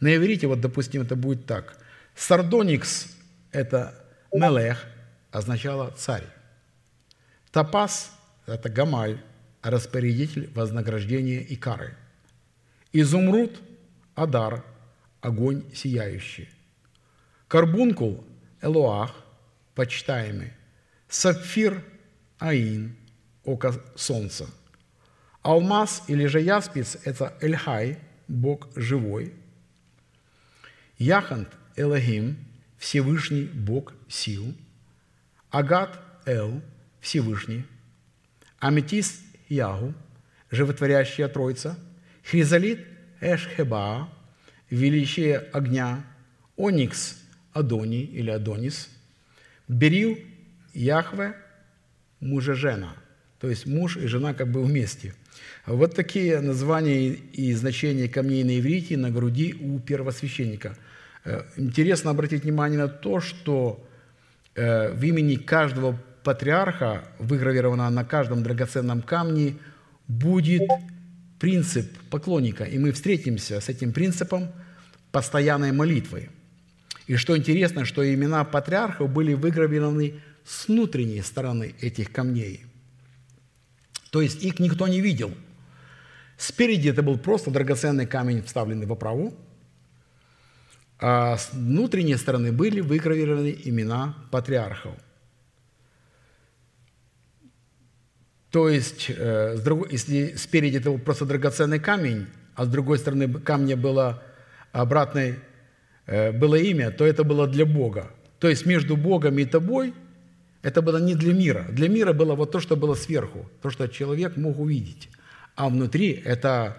[0.00, 1.78] На иврите, вот, допустим, это будет так.
[2.14, 3.16] Сардоникс–
[3.52, 3.94] это
[4.32, 4.84] мелех,
[5.30, 6.24] означало царь.
[7.52, 8.12] Топас–
[8.46, 9.20] это гамаль,
[9.62, 11.94] распорядитель вознаграждения и кары.
[12.92, 13.60] Изумруд–
[14.16, 14.64] Адар,
[15.26, 16.48] огонь сияющий.
[17.48, 18.24] Карбункул–
[18.62, 19.12] Элоах,
[19.74, 20.52] почитаемый.
[21.08, 21.82] Сапфир–
[22.38, 22.96] Аин,
[23.44, 24.46] око солнца.
[25.42, 27.98] Алмаз или же яспис– это Эльхай,
[28.28, 29.34] Бог живой.
[30.96, 32.38] Яхант– Элохим,
[32.78, 34.54] Всевышний Бог сил.
[35.50, 36.62] Агат– Эл,
[37.00, 37.64] Всевышний.
[38.60, 39.92] Аметист Ягу,
[40.52, 41.76] животворящая Троица,
[42.22, 42.86] Хризалит
[43.20, 44.08] Эшхеба,
[44.70, 46.04] величие огня,
[46.56, 47.18] Оникс
[47.52, 48.90] Адони или Адонис,
[49.68, 50.18] Берил
[50.74, 51.34] Яхве,
[52.20, 52.94] мужа жена,
[53.40, 55.14] то есть муж и жена как бы вместе.
[55.66, 60.76] Вот такие названия и значения камней на иврите на груди у первосвященника.
[61.24, 63.84] Э, интересно обратить внимание на то, что
[64.54, 69.56] э, в имени каждого патриарха, выгравировано на каждом драгоценном камне,
[70.08, 70.68] будет
[71.38, 72.64] принцип поклонника.
[72.64, 74.52] И мы встретимся с этим принципом
[75.12, 76.30] постоянной молитвы.
[77.06, 82.64] И что интересно, что имена патриархов были выгравированы с внутренней стороны этих камней.
[84.10, 85.34] То есть их никто не видел.
[86.36, 89.34] Спереди это был просто драгоценный камень, вставленный в оправу,
[90.98, 94.94] а с внутренней стороны были выгравированы имена патриархов.
[98.56, 99.58] То есть, э,
[99.90, 104.22] если спереди это был просто драгоценный камень, а с другой стороны камня было
[104.72, 105.40] обратное
[106.06, 108.12] э, было имя, то это было для Бога.
[108.38, 109.92] То есть между Богом и тобой
[110.62, 111.66] это было не для мира.
[111.68, 115.10] Для мира было вот то, что было сверху, то, что человек мог увидеть.
[115.54, 116.78] А внутри это,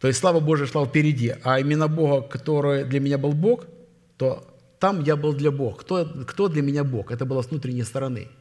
[0.00, 3.66] то есть слава Божия шла впереди, а именно Бога, который для меня был Бог,
[4.16, 4.42] то
[4.80, 5.76] там я был для Бога.
[5.80, 7.12] Кто, кто для меня Бог?
[7.12, 8.28] Это было с внутренней стороны–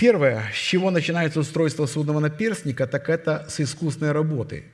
[0.00, 4.64] Первое, с чего начинается устройство судного наперстника, так это с искусной работы.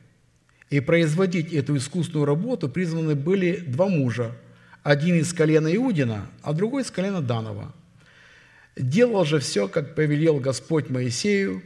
[0.70, 4.36] И производить эту искусную работу призваны были два мужа,
[4.84, 7.74] один из колена Иудина, а другой из колена Данова.
[8.76, 11.60] Делал же все, как повелел Господь Моисею,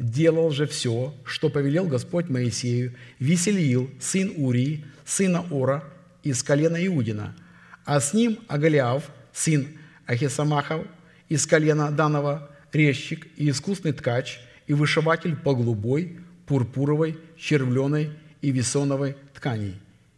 [0.00, 5.84] делал же все, что повелел Господь Моисею, Веселиил, сын Урии, сына Ора,
[6.24, 7.36] из колена Иудина,
[7.84, 9.68] а с ним Агалиав, сын
[10.04, 10.84] Ахисамахов,
[11.28, 18.10] из колена Данова, резчик и искусный ткач, и вышиватель по голубой, пурпуровой, червленой
[18.42, 19.74] и весоновой тканей.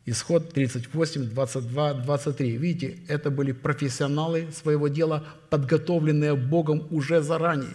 [0.07, 2.57] Исход 38, 22, 23.
[2.57, 7.75] Видите, это были профессионалы своего дела, подготовленные Богом уже заранее.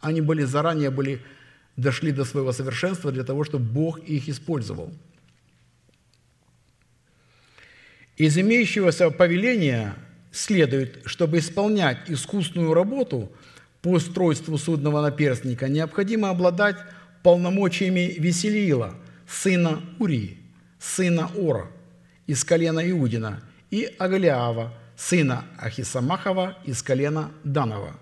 [0.00, 1.22] Они были заранее были,
[1.76, 4.92] дошли до своего совершенства для того, чтобы Бог их использовал.
[8.18, 9.94] Из имеющегося повеления
[10.32, 13.32] следует, чтобы исполнять искусную работу–
[13.82, 16.76] по устройству судного наперстника необходимо обладать
[17.22, 18.94] полномочиями Веселиила,
[19.26, 20.38] сына Урии,
[20.78, 21.68] сына Ора,
[22.26, 27.94] из колена Иудина, и Агалиава, сына Ахисамахова, из колена Данова.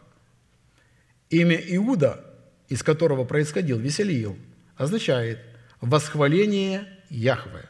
[1.28, 2.24] Имя Иуда,
[2.68, 4.38] из которого происходил Веселиил,
[4.76, 5.40] означает
[5.80, 7.64] «восхваление Яхве»,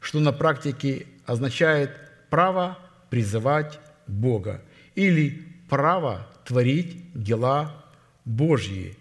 [0.00, 1.90] что на практике означает
[2.30, 2.78] право
[3.10, 4.62] призывать Бога
[4.94, 7.84] или право творить дела
[8.24, 8.96] Божьи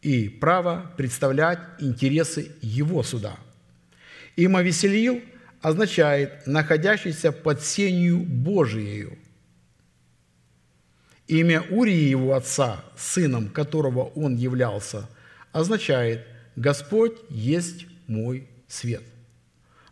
[0.00, 3.36] и право представлять интересы Его суда.
[4.36, 5.20] Има Веселил
[5.60, 9.18] означает «находящийся под сенью Божиею».
[11.26, 15.06] Имя Урии его отца, сыном которого он являлся,
[15.52, 16.26] означает
[16.56, 19.02] «Господь есть мой свет».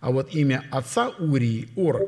[0.01, 2.07] А вот имя отца Урии, Ор,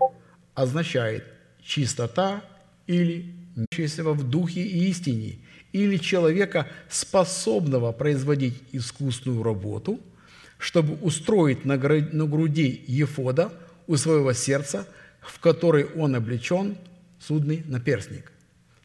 [0.55, 1.25] означает
[1.63, 2.43] «чистота»
[2.87, 5.39] или находящегося в духе и истине,
[5.73, 10.01] или человека, способного производить искусную работу,
[10.59, 13.53] чтобы устроить на груди Ефода
[13.87, 14.87] у своего сердца,
[15.21, 16.77] в который он облечен
[17.19, 18.31] судный наперстник.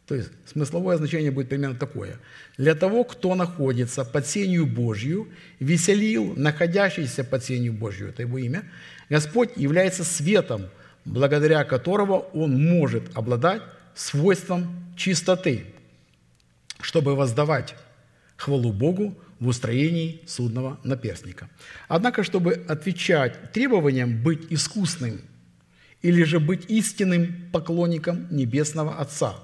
[0.07, 2.17] То есть смысловое значение будет примерно такое.
[2.57, 5.27] Для того, кто находится под сенью Божью,
[5.59, 8.63] веселил находящийся под сенью Божью, это его имя,
[9.09, 10.69] Господь является светом,
[11.05, 13.61] благодаря которого он может обладать
[13.99, 15.65] свойством чистоты,
[16.79, 17.75] чтобы воздавать
[18.37, 21.49] хвалу Богу в устроении судного наперстника.
[21.89, 25.21] Однако, чтобы отвечать требованиям быть искусным
[26.01, 29.35] или же быть истинным поклонником Небесного Отца,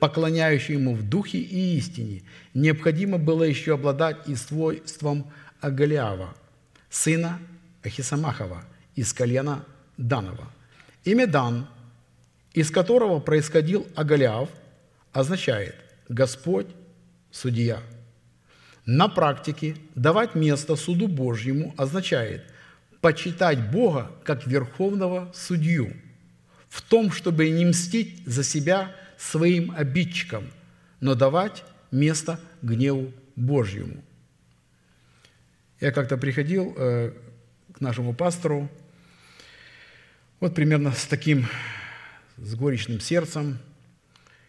[0.00, 2.22] поклоняющему в духе и истине,
[2.54, 5.30] необходимо было еще обладать и свойством
[5.60, 6.34] Агалиава,
[6.90, 7.38] сына
[7.84, 8.64] Ахисамахова
[8.96, 9.64] из колена
[9.96, 10.50] Данова.
[11.04, 11.68] Имя Дан,
[12.54, 14.48] из которого происходил Агалиав,
[15.12, 15.74] означает
[16.08, 16.68] «Господь–
[17.30, 17.80] судья».
[18.84, 22.44] На практике давать место суду Божьему означает
[23.00, 25.92] почитать Бога как верховного судью
[26.68, 30.50] в том, чтобы не мстить за себя своим обидчикам,
[31.00, 34.02] но давать место гневу Божьему.
[35.80, 37.12] Я как-то приходил э,
[37.72, 38.70] к нашему пастору,
[40.40, 41.46] вот примерно с таким,
[42.36, 43.58] с горечным сердцем,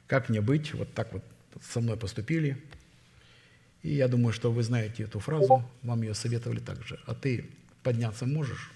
[0.08, 1.24] как мне быть, вот так вот
[1.62, 2.62] со мной поступили–
[3.84, 7.00] и я думаю, что вы знаете эту фразу, вам ее советовали также.
[7.06, 7.50] А ты
[7.84, 8.72] подняться можешь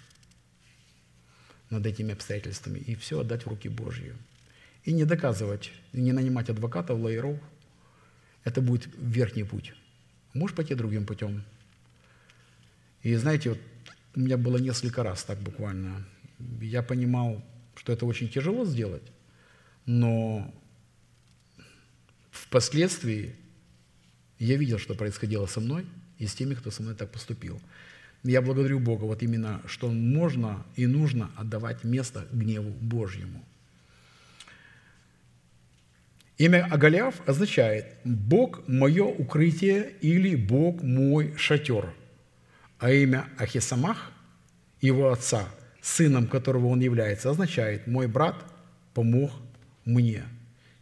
[1.70, 4.14] над этими обстоятельствами и все отдать в руки Божьи.
[4.84, 7.40] И не доказывать, не нанимать адвокатов, лоеров.
[8.44, 9.74] Это будет верхний путь.
[10.34, 11.44] Можешь пойти другим путем.
[13.02, 13.60] И знаете, вот
[14.16, 16.06] у меня было несколько раз так буквально.
[16.60, 17.44] Я понимал,
[17.78, 19.04] что это очень тяжело сделать,
[19.86, 20.54] но
[22.32, 23.36] впоследствии
[24.40, 25.86] я видел, что происходило со мной
[26.18, 27.62] и с теми, кто со мной так поступил.
[28.24, 33.44] Я благодарю Бога вот именно, что можно и нужно отдавать место гневу Божьему.
[36.38, 41.94] Имя Агаляв означает «Бог– мое укрытие» или «Бог– мой шатер».
[42.78, 44.12] А имя Ахисамах,
[44.82, 45.48] его отца,
[45.88, 48.36] сыном которого он является, означает «Мой брат
[48.94, 49.32] помог
[49.86, 50.24] мне».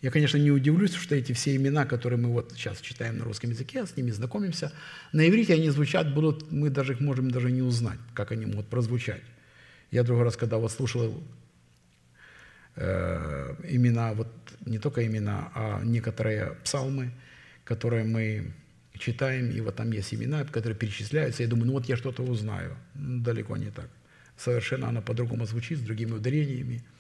[0.02, 3.50] Я, конечно, не удивлюсь, что эти все имена, которые мы вот сейчас читаем на русском
[3.50, 4.72] языке, с ними знакомимся,
[5.14, 8.68] на иврите они звучат будут, мы даже их можем даже не узнать, как они могут
[8.68, 9.24] прозвучать.
[9.92, 11.24] Я другой раз, когда вот слушал
[12.76, 14.28] э, имена, вот
[14.66, 17.12] не только имена, а некоторые псалмы,
[17.64, 18.54] которые мы
[18.94, 22.76] читаем, и вот там есть имена, которые перечисляются, я думаю, ну вот я что-то узнаю.
[22.94, 23.90] Далеко не так.
[24.38, 26.84] Совершенно она по-другому звучит, с другими ударениями–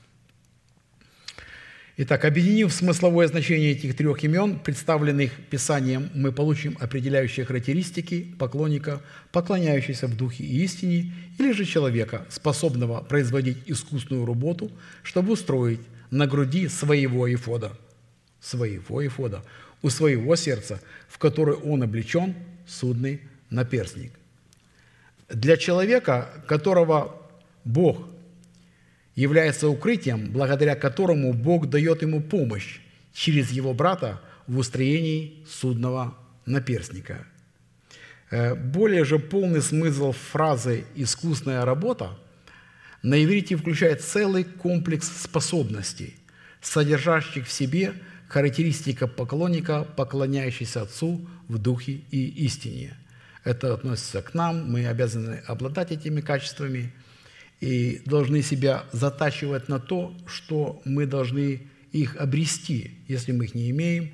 [1.97, 9.01] Итак, объединив смысловое значение этих трех имен, представленных Писанием, мы получим определяющие характеристики поклонника,
[9.31, 15.79] поклоняющегося в духе и истине, или же человека, способного производить искусную работу, чтобы устроить
[16.11, 17.71] на груди своего эфода,
[18.41, 19.41] своего эфода,
[19.81, 22.35] у своего сердца, в которое он облечен
[22.67, 24.11] судный наперстник.
[25.29, 27.24] Для человека, которого
[27.65, 28.07] Бог
[29.15, 32.79] является укрытием, благодаря которому Бог дает ему помощь
[33.13, 36.15] через его брата в устроении судного
[36.45, 37.25] наперстника.
[38.29, 42.17] Э, более же полный смысл фразы «искусная работа»
[43.01, 46.15] на иврите включает целый комплекс способностей,
[46.61, 47.93] содержащих в себе
[48.27, 52.97] характеристика поклонника, поклоняющийся Отцу в духе и истине.
[53.43, 56.93] Это относится к нам, мы обязаны обладать этими качествами–
[57.65, 61.61] и должны себя затачивать на то, что мы должны
[61.91, 64.11] их обрести, если мы их не имеем.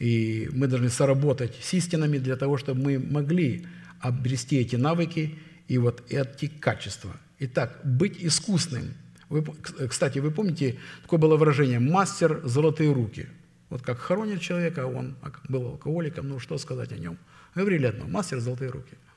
[0.00, 3.66] И мы должны соработать с истинами для того, чтобы мы могли
[4.00, 5.38] обрести эти навыки
[5.68, 7.12] и вот эти качества.
[7.38, 8.94] Итак, быть искусным.
[9.28, 9.44] Вы,
[9.88, 13.28] кстати, вы помните, такое было выражение «мастер золотые руки».
[13.70, 15.14] Вот как хоронят человека, он
[15.48, 17.16] был алкоголиком, ну что сказать о нем?
[17.54, 18.96] Говорили одно– мастер золотые руки–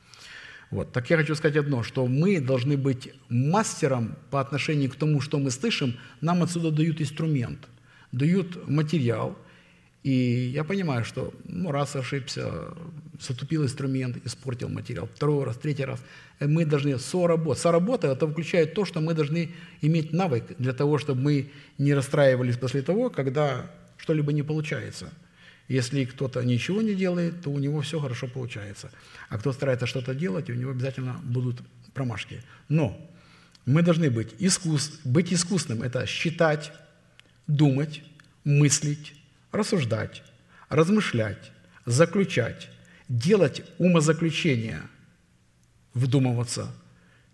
[0.76, 0.92] вот.
[0.92, 5.40] Так я хочу сказать одно, что мы должны быть мастером по отношению к тому, что
[5.40, 5.94] мы слышим.
[6.22, 7.60] Нам отсюда дают инструмент,
[8.12, 9.38] дают материал.
[10.04, 10.12] И
[10.54, 12.52] я понимаю, что ну, раз ошибся,
[13.22, 16.00] затупил инструмент, испортил материал, второй раз, третий раз.
[16.40, 17.64] Э, мы должны соработать.
[17.64, 22.58] Соработа– это включает то, что мы должны иметь навык для того, чтобы мы не расстраивались
[22.58, 25.10] после того, когда что-либо не получается–
[25.68, 28.92] если кто-то ничего не делает, то у него все хорошо получается.
[29.30, 31.62] А кто старается что-то делать, у него обязательно будут
[31.94, 32.44] промашки.
[32.70, 33.00] Но
[33.66, 36.72] мы должны быть, искус, быть искусным– это считать,
[37.48, 38.04] думать,
[38.44, 39.14] мыслить,
[39.52, 40.24] рассуждать,
[40.70, 41.52] размышлять,
[41.86, 42.70] заключать,
[43.10, 44.84] делать умозаключения,
[45.96, 46.72] вдумываться,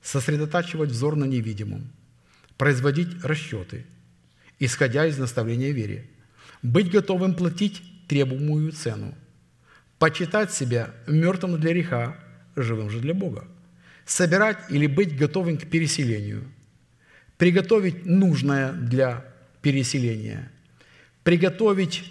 [0.01, 1.91] сосредотачивать взор на невидимом,
[2.57, 3.85] производить расчеты,
[4.59, 6.09] исходя из наставления вере,
[6.61, 9.15] быть готовым платить требуемую цену.
[9.97, 12.17] Почитать себя мертвым для греха,
[12.57, 13.47] живым же для Бога.
[14.05, 16.43] Собирать или быть готовым к переселению.
[17.37, 19.23] Приготовить нужное для
[19.61, 20.51] переселения.
[21.23, 22.03] приготовить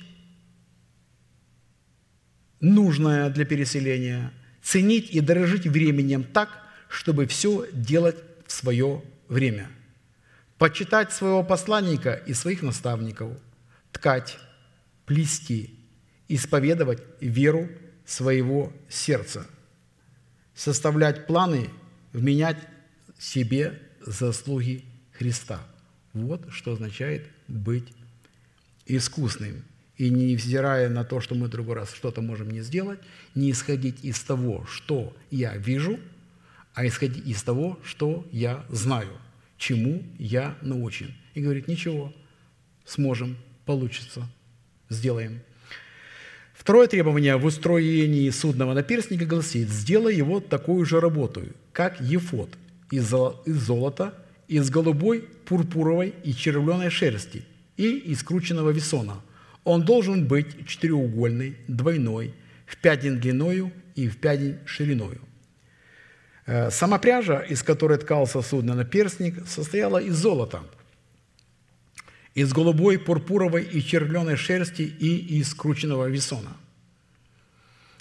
[2.60, 4.32] нужное для переселения,
[4.62, 6.48] ценить и дорожить временем так,
[6.89, 8.16] чтобы все делать
[8.47, 9.68] в свое время,
[10.59, 13.32] почитать своего посланника и своих наставников,
[13.90, 14.39] ткать,
[15.06, 15.80] плести,
[16.31, 17.69] исповедовать веру
[18.07, 19.47] своего сердца,
[20.55, 21.69] составлять планы,
[22.12, 22.59] вменять
[23.19, 25.61] себе заслуги Христа.
[26.12, 27.93] Вот что означает быть
[28.86, 29.65] искусным.
[29.97, 33.01] И не взирая на то, что мы в другой раз что-то можем не сделать,
[33.35, 35.98] не исходить из того, что я вижу,
[36.74, 39.19] а исходить из того, что я знаю,
[39.59, 41.12] чему я научен.
[41.35, 42.15] И говорит, ничего,
[42.86, 43.36] сможем,
[43.66, 44.27] получится,
[44.89, 45.43] сделаем.
[46.61, 51.43] Второе требование в устроении судного наперстника гласит, сделай его такую же работу,
[51.73, 52.51] как ефот,
[52.91, 53.15] из
[53.47, 54.12] золота,
[54.47, 57.47] из голубой, пурпуровой и червленой шерсти
[57.78, 59.23] и из крученного весона.
[59.65, 62.35] Он должен быть четыреугольный, двойной,
[62.66, 65.23] в пядень длиною и в пядень шириною.
[66.45, 70.61] Э, сама пряжа, из которой ткался судно наперстник, состояла из золота,
[72.35, 76.57] из голубой, пурпуровой и червленой шерсти и из крученного весона.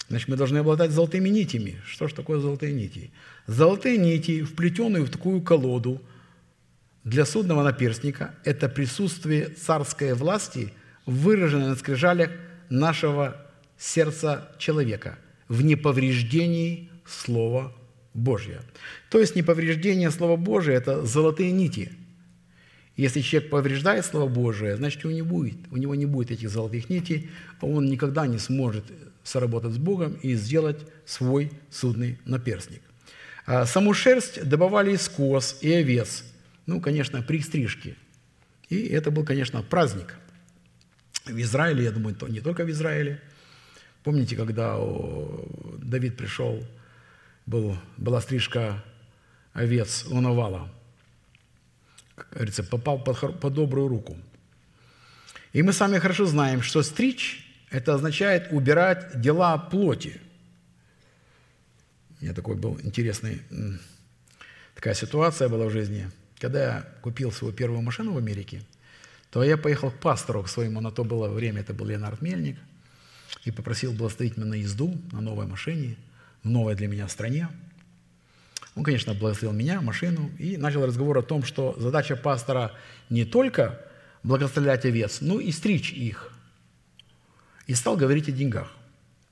[0.08, 1.80] Значит, мы должны обладать золотыми нитями.
[1.86, 3.12] Что же такое золотые нити?
[3.46, 6.02] Золотые нити, вплетенные в такую колоду
[7.04, 10.72] для судного наперстника, это присутствие царской власти,
[11.06, 12.30] выраженное на скрижалях
[12.68, 13.36] нашего
[13.78, 17.72] сердца человека в неповреждении Слова
[18.14, 18.62] Божьего.
[19.10, 21.92] То есть неповреждение Слова Божия– это золотые нити.
[23.00, 26.50] Если человек повреждает Слово Божие, значит, у него, не будет, у него не будет этих
[26.50, 27.30] золотых нитей,
[27.62, 28.84] он никогда не сможет
[29.24, 32.82] соработать с Богом и сделать свой судный наперстник.
[33.46, 36.24] А саму шерсть добывали из коз и овец,
[36.66, 37.96] ну, конечно, при стрижке.
[38.68, 40.16] И это был, конечно, праздник.
[41.24, 43.18] В Израиле, я думаю, не только в Израиле.
[44.04, 44.78] Помните, когда
[45.78, 46.62] Давид пришел,
[47.46, 48.84] был, была стрижка
[49.54, 50.70] овец у Навала,
[52.24, 54.16] как говорится, попал под, под добрую руку.
[55.52, 60.20] И мы сами хорошо знаем, что стричь– это означает убирать дела плоти–
[62.20, 63.40] у меня такой был интересный,
[64.74, 66.10] такая ситуация была в жизни.
[66.38, 68.62] Когда я купил свою первую машину в Америке,
[69.30, 72.58] то я поехал к пастору, к своему, на то было время, это был Леонард Мельник,
[73.44, 75.96] и попросил благословить меня на езду на новой машине,
[76.42, 77.48] в новой для меня стране.
[78.76, 82.72] Он, конечно, благословил меня, машину, и начал разговор о том, что задача пастора
[83.08, 83.84] не только
[84.22, 86.32] благословлять овец, но и стричь их.
[87.66, 88.72] И стал говорить о деньгах.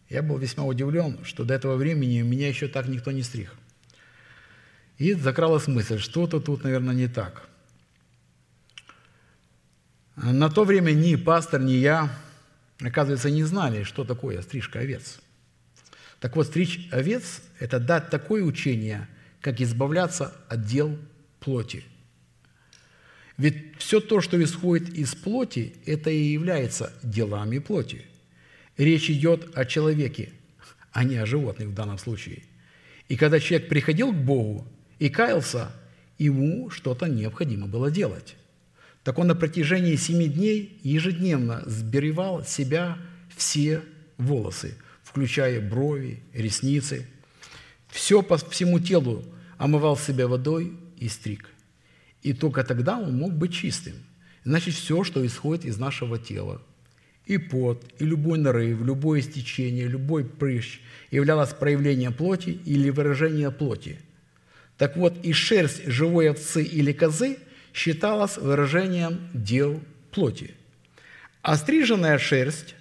[0.09, 3.55] Я был весьма удивлен, что до этого времени меня еще так никто не стриг.
[4.97, 7.49] И закралась мысль, что-то тут, наверное, не так.
[10.17, 12.11] На то время ни пастор, ни я,
[12.81, 15.21] оказывается, не знали, что такое стрижка овец.
[16.19, 19.07] Так вот, стричь овец– это дать такое учение,
[19.41, 20.97] как избавляться от дел
[21.41, 21.85] плоти.
[23.37, 28.05] Ведь все то, что исходит из плоти, это и является делами плоти–
[28.79, 30.31] Речь идет о человеке,
[30.93, 32.45] а не о животных в данном случае.
[33.09, 34.69] И когда человек приходил к Богу
[35.01, 35.73] и каялся,
[36.17, 38.37] ему что-то необходимо было делать.
[39.03, 42.99] Так он на протяжении семи дней ежедневно сберевал себя
[43.37, 43.83] все
[44.17, 47.05] волосы, включая брови, ресницы.
[47.99, 49.25] Все по всему телу
[49.57, 51.51] омывал себя водой и стриг.
[52.23, 53.95] И только тогда он мог быть чистым.
[54.45, 56.63] Значит, все, что исходит из нашего тела,
[57.27, 60.81] и пот, и любой нарыв, любое истечение, любой прыщ
[61.11, 63.99] являлось проявлением плоти или выражением плоти.
[64.77, 67.37] Так вот, и шерсть живой овцы или козы
[67.75, 70.55] считалась выражением дел плоти.
[71.43, 72.77] А стриженная шерсть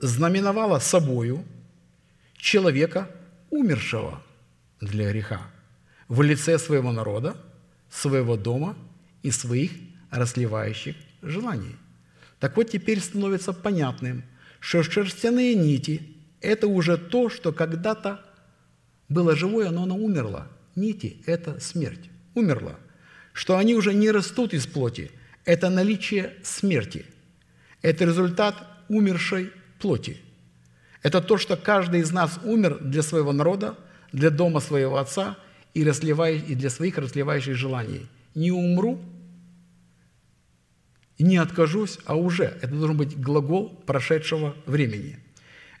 [0.00, 1.44] знаменовала собою
[2.36, 3.08] человека,
[3.50, 4.22] умершего
[4.80, 5.40] для греха,
[6.08, 7.36] в лице своего народа,
[7.90, 8.76] своего дома
[9.22, 9.72] и своих
[10.10, 11.76] расливающих желаний.
[12.38, 14.22] Так вот, теперь становится понятным,
[14.60, 18.20] что шерстяные нити– это уже то, что когда-то
[19.08, 20.48] было живое, но оно умерло.
[20.74, 22.76] Нити– это смерть, умерла.
[23.32, 25.10] Что они уже не растут из плоти–
[25.46, 27.06] это наличие смерти.
[27.80, 28.56] Это результат
[28.88, 30.18] умершей плоти.
[31.06, 33.76] Это то, что каждый из нас умер для своего народа,
[34.10, 35.36] для дома своего отца
[35.72, 38.08] и, для своих разливающих желаний.
[38.34, 38.98] Не умру–
[41.20, 42.58] не откажусь, а уже.
[42.60, 45.20] Это должен быть глагол прошедшего времени.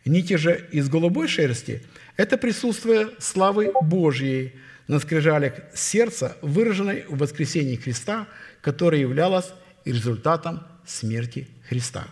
[0.04, 1.82] Нити же из голубой шерсти–
[2.16, 4.54] это присутствие славы Божьей
[4.86, 8.28] на скрижалях сердца, выраженной в воскресении Христа,
[8.60, 9.52] которое являлось
[9.84, 12.06] результатом смерти Христа.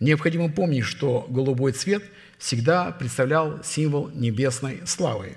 [0.00, 2.02] Необходимо помнить, что голубой цвет
[2.42, 5.36] всегда представлял символ небесной славы.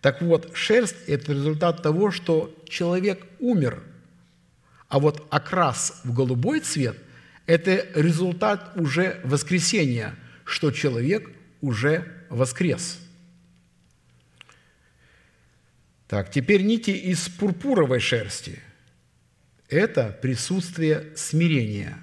[0.00, 3.80] Так вот, шерсть– это результат того, что человек умер,
[4.88, 6.98] а вот окрас в голубой цвет–
[7.46, 12.98] это результат уже воскресения, что человек уже воскрес.
[16.08, 18.58] Так, теперь нити из пурпуровой шерсти–
[19.68, 21.98] это присутствие смирения,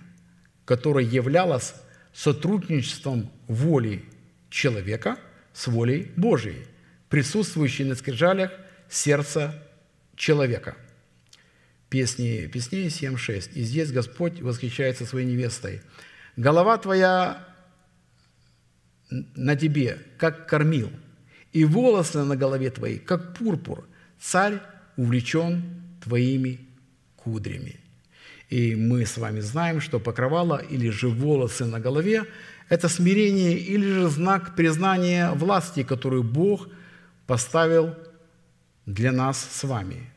[0.64, 1.74] которое являлось
[2.14, 4.06] сотрудничеством воли
[4.50, 5.18] человека
[5.54, 6.66] с волей Божией,
[7.10, 8.52] присутствующей на скрижалях
[8.90, 9.64] сердца
[10.16, 10.76] человека.
[11.90, 13.54] Песни, Песней 7.6.
[13.54, 15.82] «И здесь Господь восхищается своей невестой.
[16.36, 17.48] Голова твоя
[19.10, 20.92] на тебе, как кормил,
[21.52, 23.88] и волосы на голове твоей, как пурпур.
[24.20, 24.60] Царь
[24.98, 25.64] увлечен
[26.04, 26.60] твоими
[27.16, 27.80] кудрями».
[28.50, 32.26] И мы с вами знаем, что покрывало или же волосы на голове–
[32.70, 36.70] это смирение или же знак признания власти, которую Бог
[37.28, 37.96] поставил
[38.86, 40.12] для нас с вами.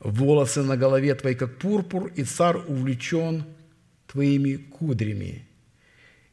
[0.00, 3.44] Волосы на голове твоей, как пурпур, и царь увлечен
[4.06, 5.46] твоими кудрями.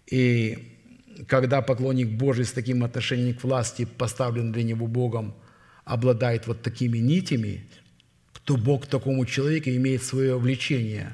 [0.06, 0.78] И
[1.28, 5.34] когда поклонник Божий с таким отношением к власти, поставлен для него Богом,
[5.84, 7.66] обладает вот такими нитями–
[8.46, 11.14] то Бог к такому человеку имеет свое влечение.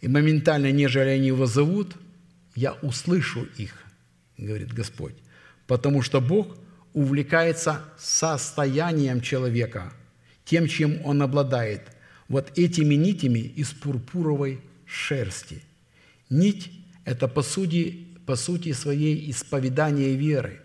[0.00, 1.94] И моментально, нежели они его зовут,
[2.58, 3.84] я услышу их,
[4.36, 5.14] говорит Господь.
[5.68, 6.58] Потому что Бог
[6.92, 9.92] увлекается состоянием человека,
[10.44, 11.82] тем, чем он обладает.
[12.26, 15.62] Вот этими нитями из пурпуровой шерсти.
[16.30, 16.72] Нить–
[17.04, 20.60] это по сути, по сути своей исповедание веры.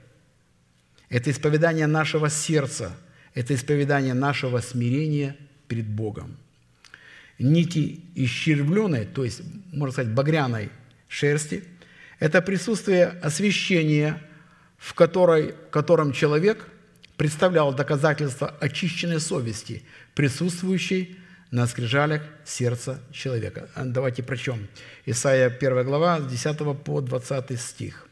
[1.10, 2.98] Это исповедание нашего сердца,
[3.36, 5.38] это исповедание нашего смирения–
[5.68, 6.38] перед Богом.
[7.40, 9.41] Нити исчервленной, то есть,
[9.72, 10.70] можно сказать, багряной
[11.07, 11.64] шерсти–
[12.23, 14.17] это присутствие освящения,
[14.77, 16.65] в, которой, котором человек
[17.17, 19.83] представлял доказательство очищенной совести,
[20.15, 21.19] присутствующей
[21.51, 23.67] на скрижалях сердца человека.
[23.75, 24.69] Давайте прочем.
[25.05, 28.07] Исайя 1 глава, с 10 по 20 стих.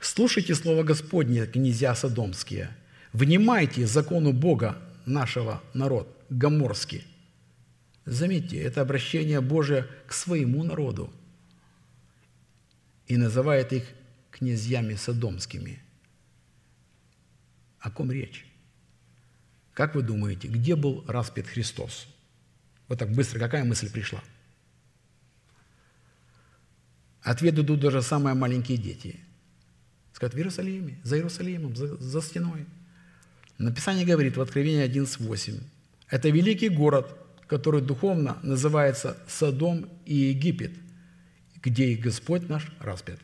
[0.00, 2.70] «Слушайте слово Господне, князья Содомские,
[3.12, 7.06] внимайте закону Бога нашего народа, гоморский.
[8.06, 11.12] Заметьте, это обращение Божие к своему народу
[13.08, 13.84] и называет их
[14.30, 15.82] князьями содомскими.
[17.80, 18.46] О ком речь?
[19.74, 22.06] Как вы думаете, где был распят Христос?
[22.86, 24.22] Вот так быстро, какая мысль пришла?
[27.22, 29.20] Ответ идут даже самые маленькие дети.
[30.12, 32.66] Скажут, в Иерусалиме, за Иерусалимом, за, за стеной–
[33.58, 35.60] Написание говорит в Откровении 11.8.
[36.08, 37.12] Это великий город,
[37.48, 40.72] который духовно называется Содом и Египет,
[41.62, 43.18] где и Господь наш распят.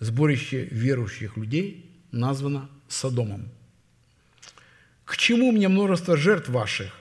[0.00, 3.48] Сборище верующих людей названо Содомом.
[5.04, 6.92] К чему мне множество жертв ваших?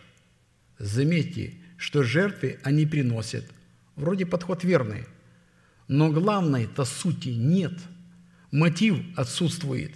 [0.79, 3.45] Заметьте, что жертвы они приносят.
[3.95, 5.05] Вроде подход верный,
[5.87, 7.73] но главной-то сути нет.
[8.51, 9.91] Мотив отсутствует.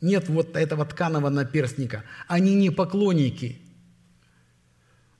[0.00, 2.04] Нет вот этого тканого наперстника.
[2.26, 3.58] Они не поклонники.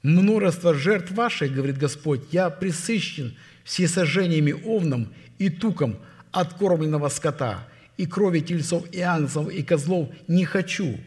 [0.03, 5.97] Множество жертв ваших, говорит Господь, я присыщен всесожжениями овном и туком
[6.31, 7.67] откормленного скота,
[7.97, 10.99] и крови тельцов и ангелов и козлов не хочу.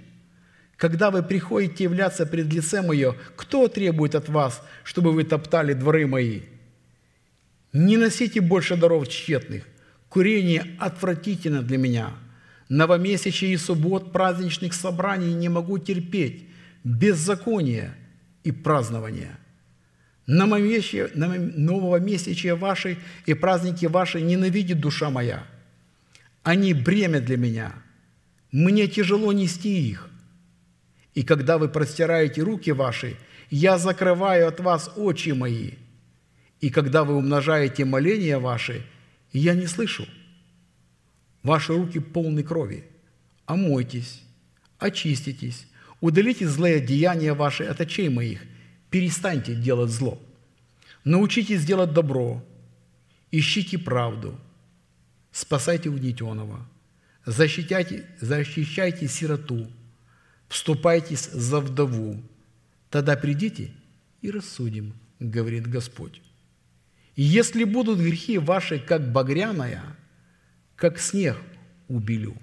[0.75, 6.07] Когда вы приходите являться пред лицем Мое, кто требует от вас, чтобы вы топтали дворы
[6.07, 6.41] мои?
[7.71, 9.63] Не носите больше даров тщетных.
[10.09, 12.09] Курение отвратительно для меня–
[12.71, 16.47] новомесячий и суббот праздничных собраний не могу терпеть,
[16.85, 17.93] беззакония
[18.43, 19.37] и празднования.
[20.27, 25.45] Нового месячия вашей и праздники ваши ненавидит душа моя.
[26.43, 27.73] Они бремя для меня.
[28.51, 30.09] Мне тяжело нести их.
[31.13, 33.17] И когда вы простираете руки ваши,
[33.49, 35.71] я закрываю от вас очи мои.
[36.61, 38.83] И когда вы умножаете моления ваши,
[39.33, 40.07] я не слышу–
[41.43, 42.83] Ваши руки полны крови.
[43.45, 44.21] Омойтесь,
[44.77, 45.67] очиститесь,
[46.01, 48.41] удалите злые деяния ваши от очей моих,
[48.89, 50.21] перестаньте делать зло.
[51.05, 52.43] Научитесь делать добро,
[53.31, 54.37] ищите правду,
[55.31, 56.67] спасайте угнетенного,
[57.25, 59.67] защищайте, защищайте сироту,
[60.49, 62.21] вступайтесь за вдову,
[62.89, 63.71] тогда придите
[64.21, 66.21] и рассудим, говорит Господь.
[67.15, 69.83] если будут грехи ваши, как багряная–
[70.81, 71.37] как снег
[71.87, 72.35] убелю.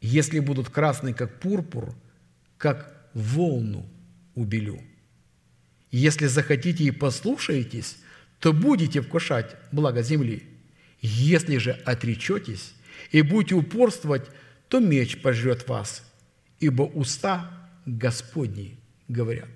[0.00, 1.94] Если будут красные, как пурпур,
[2.56, 3.88] как волну
[4.34, 4.80] убелю.
[5.90, 7.98] Если захотите и послушаетесь,
[8.38, 10.46] то будете вкушать благо земли.
[11.00, 12.74] Если же отречетесь
[13.10, 14.28] и будете упорствовать,
[14.68, 16.02] то меч пожрет вас,
[16.60, 18.78] ибо уста Господни
[19.08, 19.48] говорят.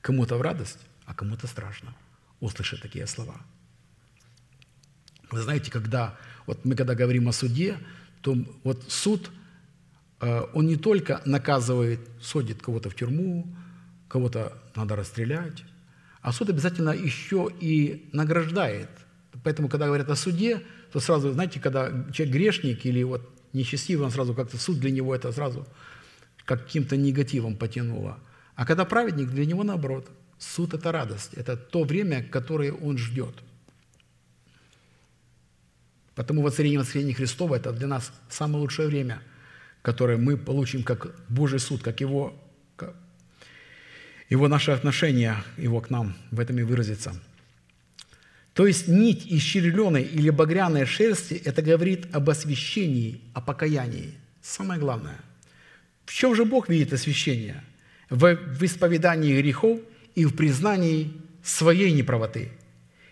[0.00, 1.94] Кому-то в радость, а кому-то страшно
[2.40, 3.40] услышать такие слова.
[5.30, 7.78] Вы знаете, когда вот мы когда говорим о суде,
[8.22, 9.30] то вот суд,
[10.20, 13.46] э, он не только наказывает, судит кого-то в тюрьму,
[14.08, 15.64] кого-то надо расстрелять,
[16.22, 18.90] а суд обязательно еще и награждает.
[19.42, 23.22] Поэтому, когда говорят о суде, то сразу, знаете, когда человек грешник или вот
[23.52, 25.66] нечестивый, он сразу как-то суд для него это сразу
[26.44, 28.18] каким-то негативом потянуло.
[28.56, 30.10] А когда праведник, для него наоборот.
[30.38, 33.34] Суд– это радость, это то время, которое он ждет.
[36.20, 39.22] Потому воцарение воскресения Христова– это для нас самое лучшее время,
[39.80, 42.34] которое мы получим как Божий суд, как Его,
[42.76, 42.94] как
[44.28, 47.14] его наше отношение Его к нам в этом и выразится–
[48.52, 54.12] то есть нить из череленой или багряной шерсти– это говорит об освящении, о покаянии.
[54.42, 55.18] Самое главное.
[56.04, 57.64] В чем же Бог видит освящение?
[58.10, 59.80] В, в исповедании грехов
[60.14, 62.50] и в признании своей неправоты.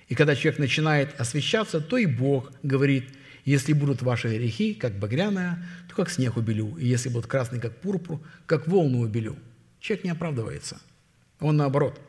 [0.09, 3.09] И когда человек начинает освящаться, то и Бог говорит,
[3.45, 7.81] если будут ваши грехи, как багряная, то как снег убелю, и если будут красные, как
[7.81, 9.37] пурпур, как волну убелю.
[9.81, 10.81] Человек не оправдывается.
[11.41, 12.01] Он наоборот–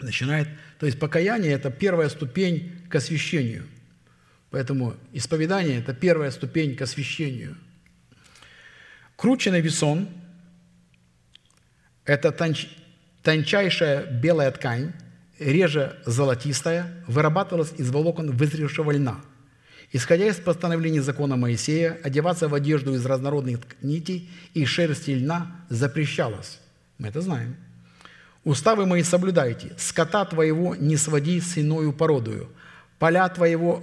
[0.00, 0.48] начинает...
[0.78, 3.66] То есть покаяние– это первая ступень к освящению.
[4.50, 7.56] Поэтому исповедание– это первая ступень к освящению.
[9.16, 10.08] Крученный весон–
[12.04, 12.68] это тонч...
[13.22, 14.92] тончайшая белая ткань,
[15.38, 19.20] реже золотистая, вырабатывалась из волокон вызревшего льна.
[19.92, 26.58] Исходя из постановлений закона Моисея, одеваться в одежду из разнородных нитей и шерсти льна запрещалось.
[26.98, 27.56] Мы это знаем–
[28.46, 32.48] Уставы мои соблюдайте, скота твоего не своди с иною породою,
[33.00, 33.82] поля твоего,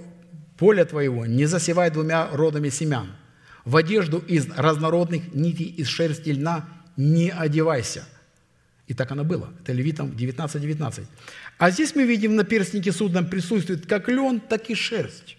[0.56, 3.08] поле твоего не засевай двумя родами семян,
[3.66, 6.64] в одежду из разнородных нитей из шерсти льна
[6.96, 8.04] не одевайся».
[8.86, 9.50] И так оно было.
[9.62, 10.60] Это Левитам 19.19.
[10.60, 11.06] 19.
[11.58, 15.36] А здесь мы видим, на перстнике судном присутствует как лен, так и шерсть.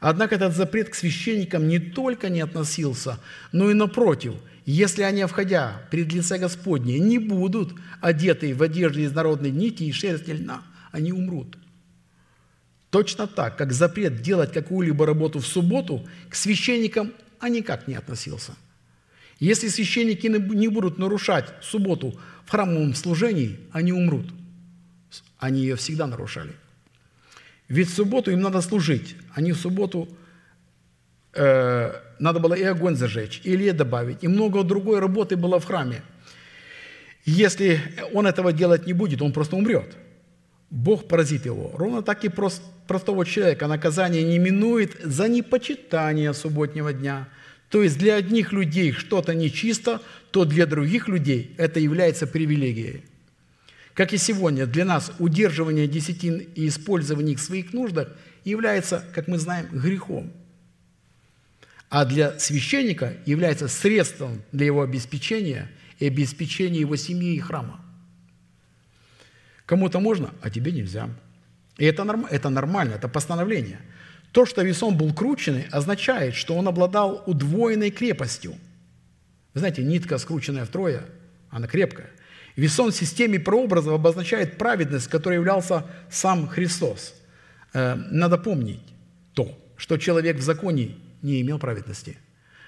[0.00, 3.18] Однако этот запрет к священникам не только не относился,
[3.52, 4.34] но и напротив–
[4.66, 9.92] если они, входя пред лице Господне, не будут одеты в одежды из народной нити и
[9.92, 10.62] шерсти льна,
[10.92, 11.56] они умрут.
[12.90, 18.52] Точно так, как запрет делать какую-либо работу в субботу к священникам а никак не относился.
[19.40, 22.14] Если священники не будут нарушать субботу
[22.44, 24.26] в храмовом служении, они умрут.
[25.38, 26.52] Они ее всегда нарушали.
[27.68, 29.16] Ведь в субботу им надо служить.
[29.34, 30.08] Они в субботу
[31.32, 35.64] э, надо было и огонь зажечь, и лед добавить, и много другой работы было в
[35.64, 36.02] храме.
[37.24, 37.80] Если
[38.12, 39.96] он этого делать не будет, он просто умрет.
[40.70, 41.72] Бог поразит его.
[41.76, 47.28] Ровно так и прост, простого человека наказание не минует за непочитание субботнего дня.
[47.70, 53.04] То есть для одних людей что-то нечисто, то для других людей это является привилегией.
[53.94, 58.08] Как и сегодня, для нас удерживание десятин и использование их в своих нуждах
[58.44, 60.32] является, как мы знаем, грехом–
[61.90, 65.68] а для священника является средством для его обеспечения
[65.98, 67.84] и обеспечения его семьи и храма.
[69.66, 71.10] Кому-то можно, а тебе нельзя.
[71.78, 73.80] И это, норм, это нормально, это постановление.
[74.32, 78.54] То, что весом был крученный, означает, что он обладал удвоенной крепостью.
[79.54, 81.04] Вы знаете, нитка, скрученная втрое,
[81.50, 82.10] она крепкая.
[82.56, 87.14] Весон в системе прообразов обозначает праведность, которой являлся сам Христос.
[87.72, 88.80] Э, надо помнить
[89.34, 92.16] то, что человек в законе не имел праведности.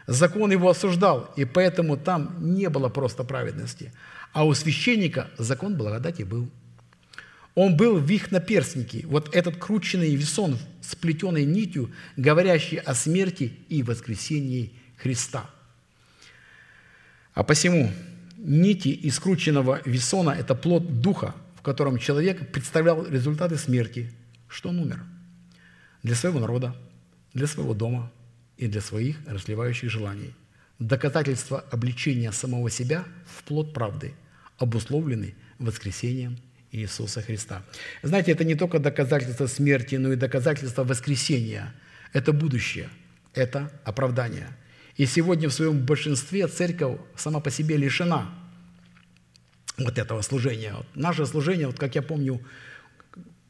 [0.07, 3.93] Закон его осуждал, и поэтому там не было просто праведности.
[4.33, 6.49] А у священника закон благодати был.
[7.55, 13.83] Он был в их наперстнике, вот этот крученный весон, сплетенный нитью, говорящий о смерти и
[13.83, 15.51] воскресении Христа.
[17.35, 17.91] А посему
[18.39, 24.11] нити из крученного весона– это плод духа, в котором человек представлял результаты смерти,
[24.49, 25.03] что он умер
[26.03, 26.75] для своего народа,
[27.35, 28.11] для своего дома–
[28.63, 30.33] и для своих расливающих желаний.
[30.79, 34.15] Доказательство обличения самого себя в плод правды,
[34.57, 36.39] обусловленный воскресением
[36.73, 37.63] Иисуса Христа.
[38.03, 41.75] Знаете, это не только доказательство смерти, но и доказательство воскресения.
[42.13, 42.89] Это будущее,
[43.35, 44.49] это оправдание.
[44.97, 48.35] И сегодня в своем большинстве церковь сама по себе лишена
[49.79, 50.75] вот этого служения.
[50.75, 52.41] Вот наше служение, вот как я помню,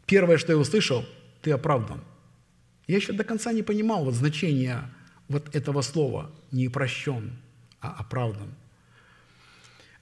[0.06, 1.04] первое, что я услышал,
[1.42, 2.02] ты оправдан.
[2.86, 4.90] Я еще до конца не понимал вот значения
[5.28, 7.32] вот этого слова не прощен,
[7.80, 8.54] а оправдан.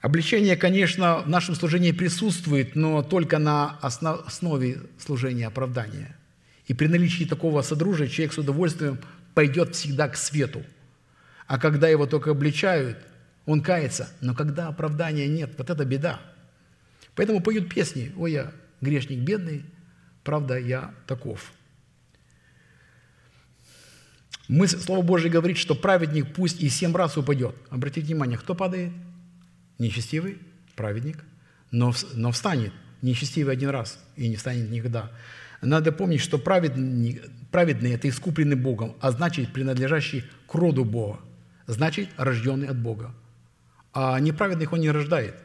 [0.01, 6.17] Обличение, конечно, в нашем служении присутствует, но только на основе служения оправдания.
[6.65, 8.99] И при наличии такого содружия человек с удовольствием
[9.35, 10.63] пойдет всегда к свету.
[11.45, 12.97] А когда его только обличают,
[13.45, 14.09] он кается.
[14.21, 16.19] Но когда оправдания нет, вот это беда.
[17.15, 19.65] Поэтому поют песни «Ой, я грешник бедный,
[20.23, 21.51] правда, я таков».
[24.47, 27.55] Мы, Слово Божье говорит, что праведник пусть и семь раз упадет.
[27.69, 28.91] Обратите внимание, кто падает–
[29.81, 30.37] нечестивый
[30.75, 31.23] праведник,
[31.71, 32.71] но, но встанет
[33.01, 35.11] нечестивый один раз и не встанет никогда.
[35.61, 37.21] Надо помнить, что праведный,
[37.51, 41.19] праведный– это искупленный Богом, а значит, принадлежащий к роду Бога,
[41.67, 43.13] значит, рожденный от Бога.
[43.93, 45.35] А неправедных он не рождает.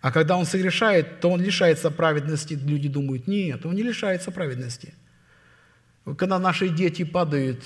[0.00, 2.54] А когда он согрешает, то он лишается праведности.
[2.54, 4.94] Люди думают, нет, он не лишается праведности.
[6.16, 7.62] Когда наши дети падают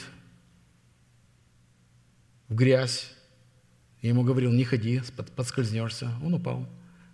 [2.49, 3.15] в грязь,
[4.05, 5.01] я ему говорил, не ходи,
[5.35, 6.11] подскользнешься.
[6.23, 6.69] Он упал.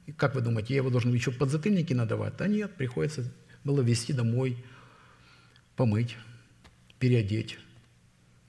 [0.07, 2.37] И как вы думаете, я его должен еще подзатыльники надавать?
[2.37, 3.31] Да нет, приходится
[3.63, 4.57] было везти домой,
[5.77, 6.17] помыть,
[6.99, 7.61] переодеть,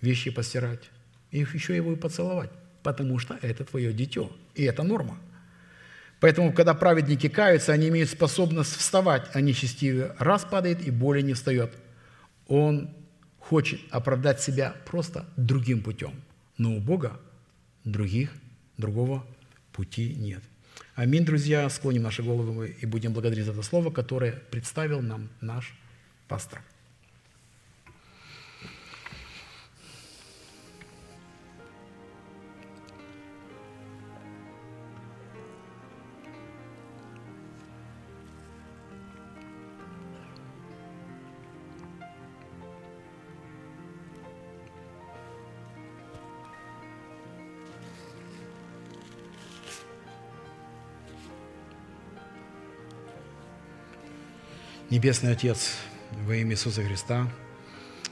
[0.02, 0.90] вещи постирать.
[1.30, 2.50] И еще его и поцеловать,
[2.82, 5.20] потому что это твое дитё, и это норма.
[6.20, 11.34] Поэтому, когда праведники каются, они имеют способность вставать, а нечестивый раз падает и более не
[11.34, 11.74] встает.
[12.48, 12.90] Он
[13.38, 16.16] хочет оправдать себя просто другим путем.
[16.58, 17.20] Но у Бога
[17.84, 18.32] других,
[18.78, 19.26] другого
[19.72, 20.44] пути нет.
[20.96, 21.70] Аминь, друзья.
[21.70, 25.74] Склоним наши головы и будем благодарить за это слово, которое представил нам наш
[26.28, 26.62] пастор.
[54.92, 55.78] Небесный Отец,
[56.26, 57.30] во имя Иисуса Христа,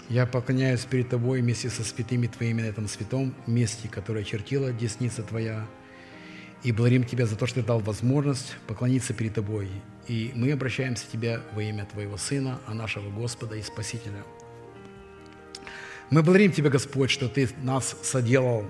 [0.08, 5.22] я поклоняюсь перед Тобой вместе со святыми Твоими на этом святом месте, которое чертила десница
[5.24, 5.68] Твоя,
[6.64, 9.68] и благодарим Тебя за то, что Ты дал возможность поклониться перед Тобой.
[10.08, 14.24] И мы обращаемся к Тебе во имя Твоего Сына, а нашего Господа и Спасителя.
[16.10, 18.64] Мы благодарим Тебя, Господь, что Ты нас соделал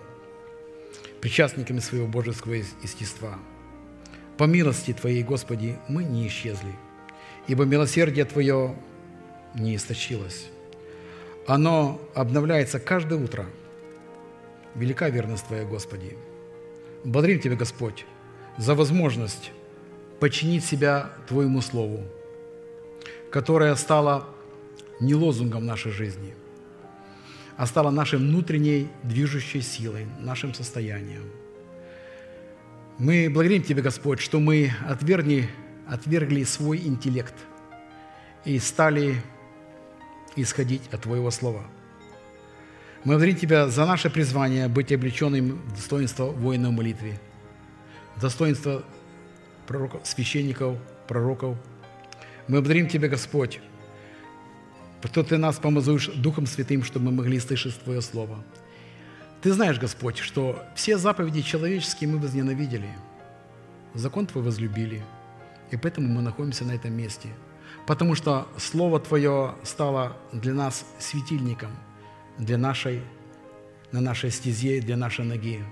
[1.22, 3.38] причастниками своего божеского естества.
[4.36, 6.73] По милости Твоей, Господи, мы не исчезли–
[7.49, 8.76] ибо милосердие Твое
[9.55, 10.47] не истощилось.
[11.47, 13.47] Оно обновляется каждое утро.
[14.76, 16.15] Велика верность Твоя, Господи.
[17.03, 18.05] Благодарим Тебя, Господь,
[18.57, 19.51] за возможность
[20.19, 22.03] подчинить себя Твоему Слову,
[23.31, 24.27] которое стало
[24.99, 26.35] не лозунгом нашей жизни,
[27.57, 31.23] а стало нашей внутренней движущей силой, нашим состоянием.
[32.99, 35.49] Мы благодарим Тебя, Господь, что мы отвергли
[35.89, 37.33] отвергли свой интеллект
[38.45, 39.21] и стали
[40.35, 41.63] исходить от Твоего Слова.
[43.03, 47.19] Мы благодарим Тебя за наше призвание быть облеченным в достоинство воина в молитве,
[48.21, 48.83] достоинство
[49.67, 51.57] пророков, священников, пророков.
[52.47, 53.59] Мы благодарим Тебя, Господь,
[55.03, 58.43] что Ты нас помазуешь Духом Святым, чтобы мы могли слышать Твое Слово.
[59.41, 62.89] Ты знаешь, Господь, что все заповеди человеческие мы возненавидели,
[63.95, 65.01] закон Твой возлюбили–
[65.71, 67.29] и поэтому мы находимся на этом месте.
[67.85, 71.71] Потому что Слово Твое стало для нас светильником,
[72.37, 73.01] для нашей,
[73.91, 75.63] на нашей стезе, для нашей ноги.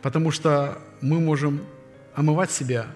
[0.00, 1.60] Потому что мы можем
[2.14, 2.86] омывать себя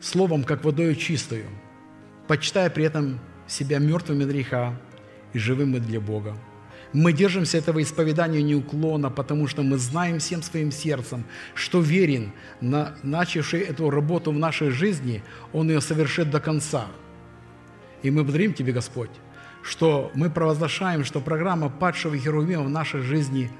[0.00, 1.44] Словом, как водою чистую,
[2.26, 4.74] почитая при этом себя мертвыми для греха
[5.34, 6.34] и живыми для Бога.
[6.92, 12.96] Мы держимся этого исповедания неуклонно, потому что мы знаем всем своим сердцем, что верен, на,
[13.04, 15.22] начавший эту работу в нашей жизни,
[15.52, 16.86] он ее совершит до конца.
[18.02, 19.10] И мы благодарим Тебе, Господь,
[19.62, 23.50] что мы провозглашаем, что программа падшего Херувима в нашей жизни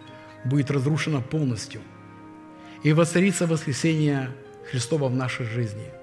[0.44, 1.82] будет разрушена полностью.
[2.82, 4.30] И воцарится воскресение
[4.70, 5.84] Христова в нашей жизни–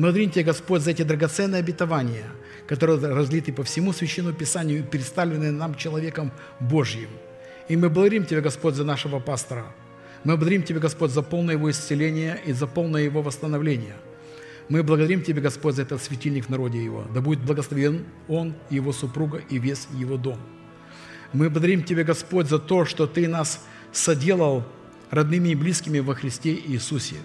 [0.00, 2.26] благодарим Тебя, Господь, за эти драгоценные обетования,
[2.66, 7.08] которые разлиты по всему Священному Писанию и представлены нам человеком Божьим.
[7.68, 9.66] И мы благодарим Тебя, Господь, за нашего пастора.
[10.24, 13.96] Мы благодарим Тебя, Господь, за полное его исцеление и за полное его восстановление.
[14.68, 17.04] Мы благодарим Тебя, Господь, за этот светильник в народе его.
[17.12, 20.38] Да будет благословен он, его супруга и весь его дом.
[21.32, 24.64] Мы благодарим Тебя, Господь, за то, что Ты нас соделал
[25.10, 27.16] родными и близкими во Христе Иисусе–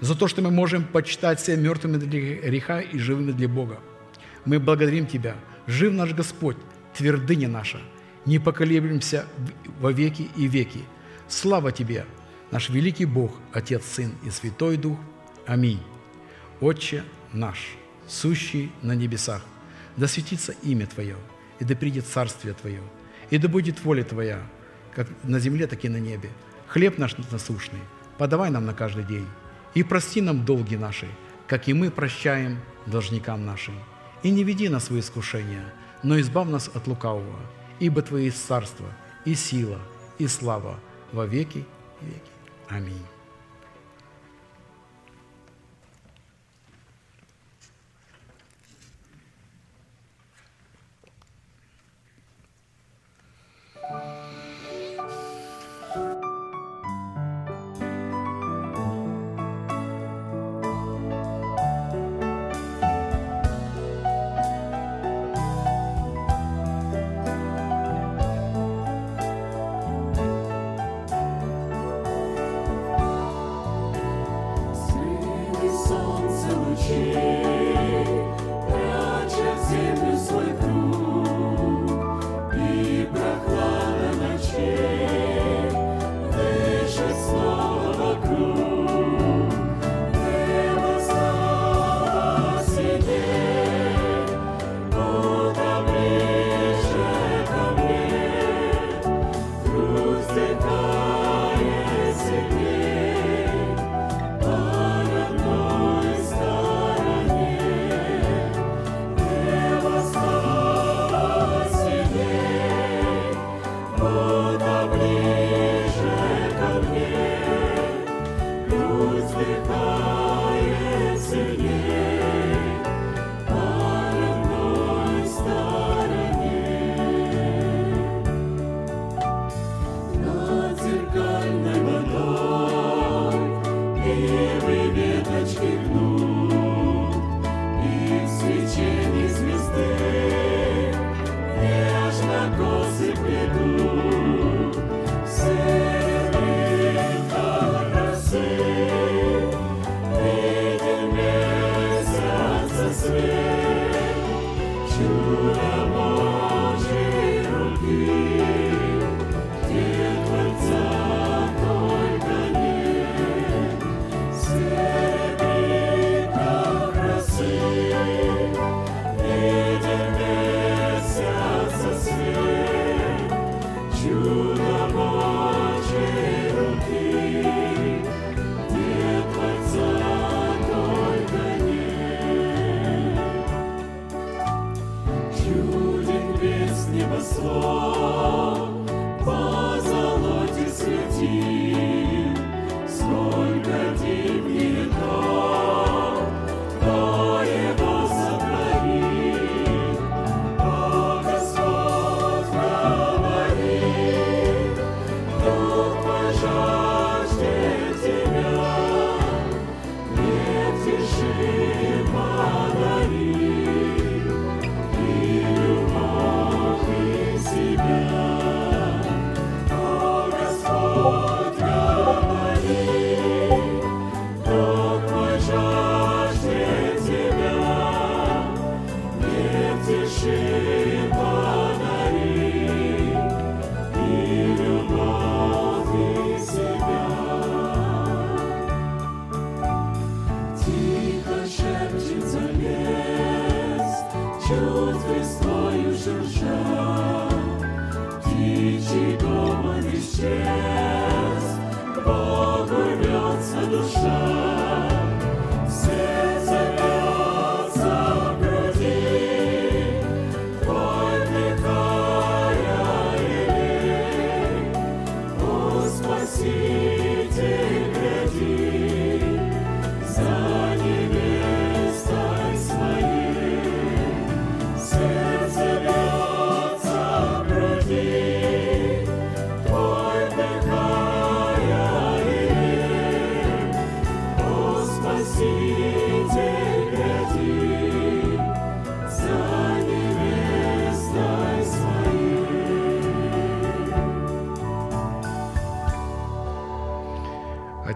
[0.00, 2.08] за то, что мы можем почитать себя мертвыми для
[2.48, 3.78] греха и живыми для Бога.
[4.44, 5.36] Мы благодарим Тебя.
[5.66, 6.56] Жив наш Господь,
[6.94, 7.80] твердыня наша.
[8.24, 9.26] Не поколеблемся
[9.80, 10.80] во веки и веки.
[11.28, 12.06] Слава Тебе!
[12.50, 14.98] наш великий Бог, Отец, Сын и Святой Дух.
[15.46, 15.82] Аминь.
[16.60, 17.76] Отче наш,
[18.08, 19.42] сущий на небесах,
[19.96, 21.16] да светится имя Твое,
[21.60, 22.80] и да придет царствие Твое,
[23.30, 24.40] и да будет воля Твоя,
[24.94, 26.30] как на земле, так и на небе.
[26.68, 27.80] Хлеб наш насущный,
[28.18, 29.26] подавай нам на каждый день,
[29.76, 31.06] и прости нам долги наши,
[31.46, 33.74] как и мы прощаем должникам нашим.
[34.22, 35.66] И не веди нас в искушение,
[36.02, 37.38] но избав нас от лукавого,
[37.78, 38.86] ибо Твое есть царство,
[39.26, 39.78] и сила,
[40.18, 40.80] и слава
[41.12, 41.66] во веки
[42.00, 42.32] веки.
[42.68, 43.15] Аминь.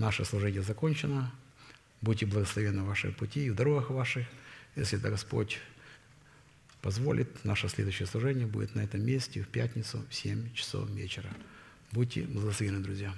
[0.00, 1.30] Наше служение закончено.
[2.00, 4.26] Будьте благословенны в ваших пути и в дорогах ваших.
[4.74, 5.58] Если это Господь
[6.80, 11.28] позволит, наше следующее служение будет на этом месте в пятницу в 7 часов вечера.
[11.92, 13.14] Будьте благословенны, друзья.